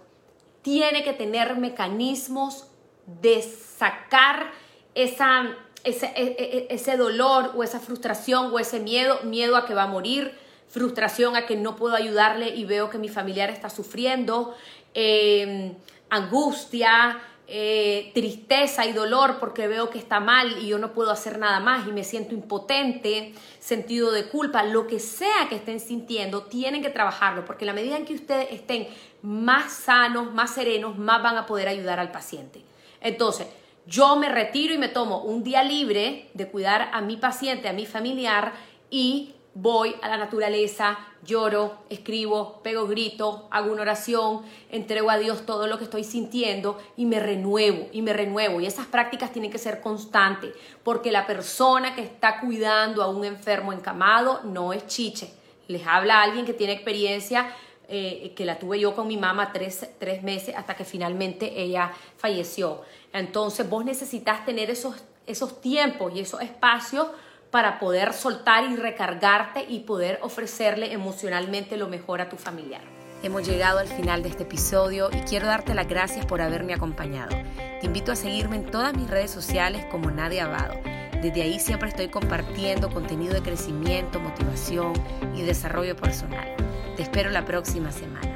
[0.62, 2.68] tiene que tener mecanismos
[3.06, 4.52] de sacar
[4.94, 9.66] esa, ese, e, e, e, ese, dolor o esa frustración o ese miedo, miedo a
[9.66, 10.38] que va a morir,
[10.70, 14.56] frustración a que no puedo ayudarle y veo que mi familiar está sufriendo,
[14.94, 15.74] eh,
[16.10, 21.38] angustia, eh, tristeza y dolor porque veo que está mal y yo no puedo hacer
[21.38, 26.44] nada más y me siento impotente, sentido de culpa, lo que sea que estén sintiendo,
[26.44, 28.88] tienen que trabajarlo porque la medida en que ustedes estén
[29.22, 32.62] más sanos, más serenos, más van a poder ayudar al paciente.
[33.02, 33.48] Entonces,
[33.86, 37.74] yo me retiro y me tomo un día libre de cuidar a mi paciente, a
[37.74, 38.54] mi familiar
[38.90, 45.46] y voy a la naturaleza, lloro, escribo, pego grito, hago una oración, entrego a Dios
[45.46, 48.62] todo lo que estoy sintiendo y me renuevo y me renuevo.
[48.62, 50.54] Y esas prácticas tienen que ser constantes
[50.84, 55.34] porque la persona que está cuidando a un enfermo encamado no es chiche.
[55.68, 57.54] Les habla alguien que tiene experiencia,
[57.92, 61.92] eh, que la tuve yo con mi mamá tres, tres meses hasta que finalmente ella
[62.18, 62.82] falleció.
[63.14, 64.96] Entonces vos necesitas tener esos,
[65.28, 67.08] esos tiempos y esos espacios
[67.52, 72.82] para poder soltar y recargarte y poder ofrecerle emocionalmente lo mejor a tu familiar.
[73.24, 77.38] Hemos llegado al final de este episodio y quiero darte las gracias por haberme acompañado.
[77.80, 80.74] Te invito a seguirme en todas mis redes sociales como Nadia Abado.
[81.22, 84.94] Desde ahí siempre estoy compartiendo contenido de crecimiento, motivación
[85.36, 86.56] y desarrollo personal.
[86.96, 88.31] Te espero la próxima semana.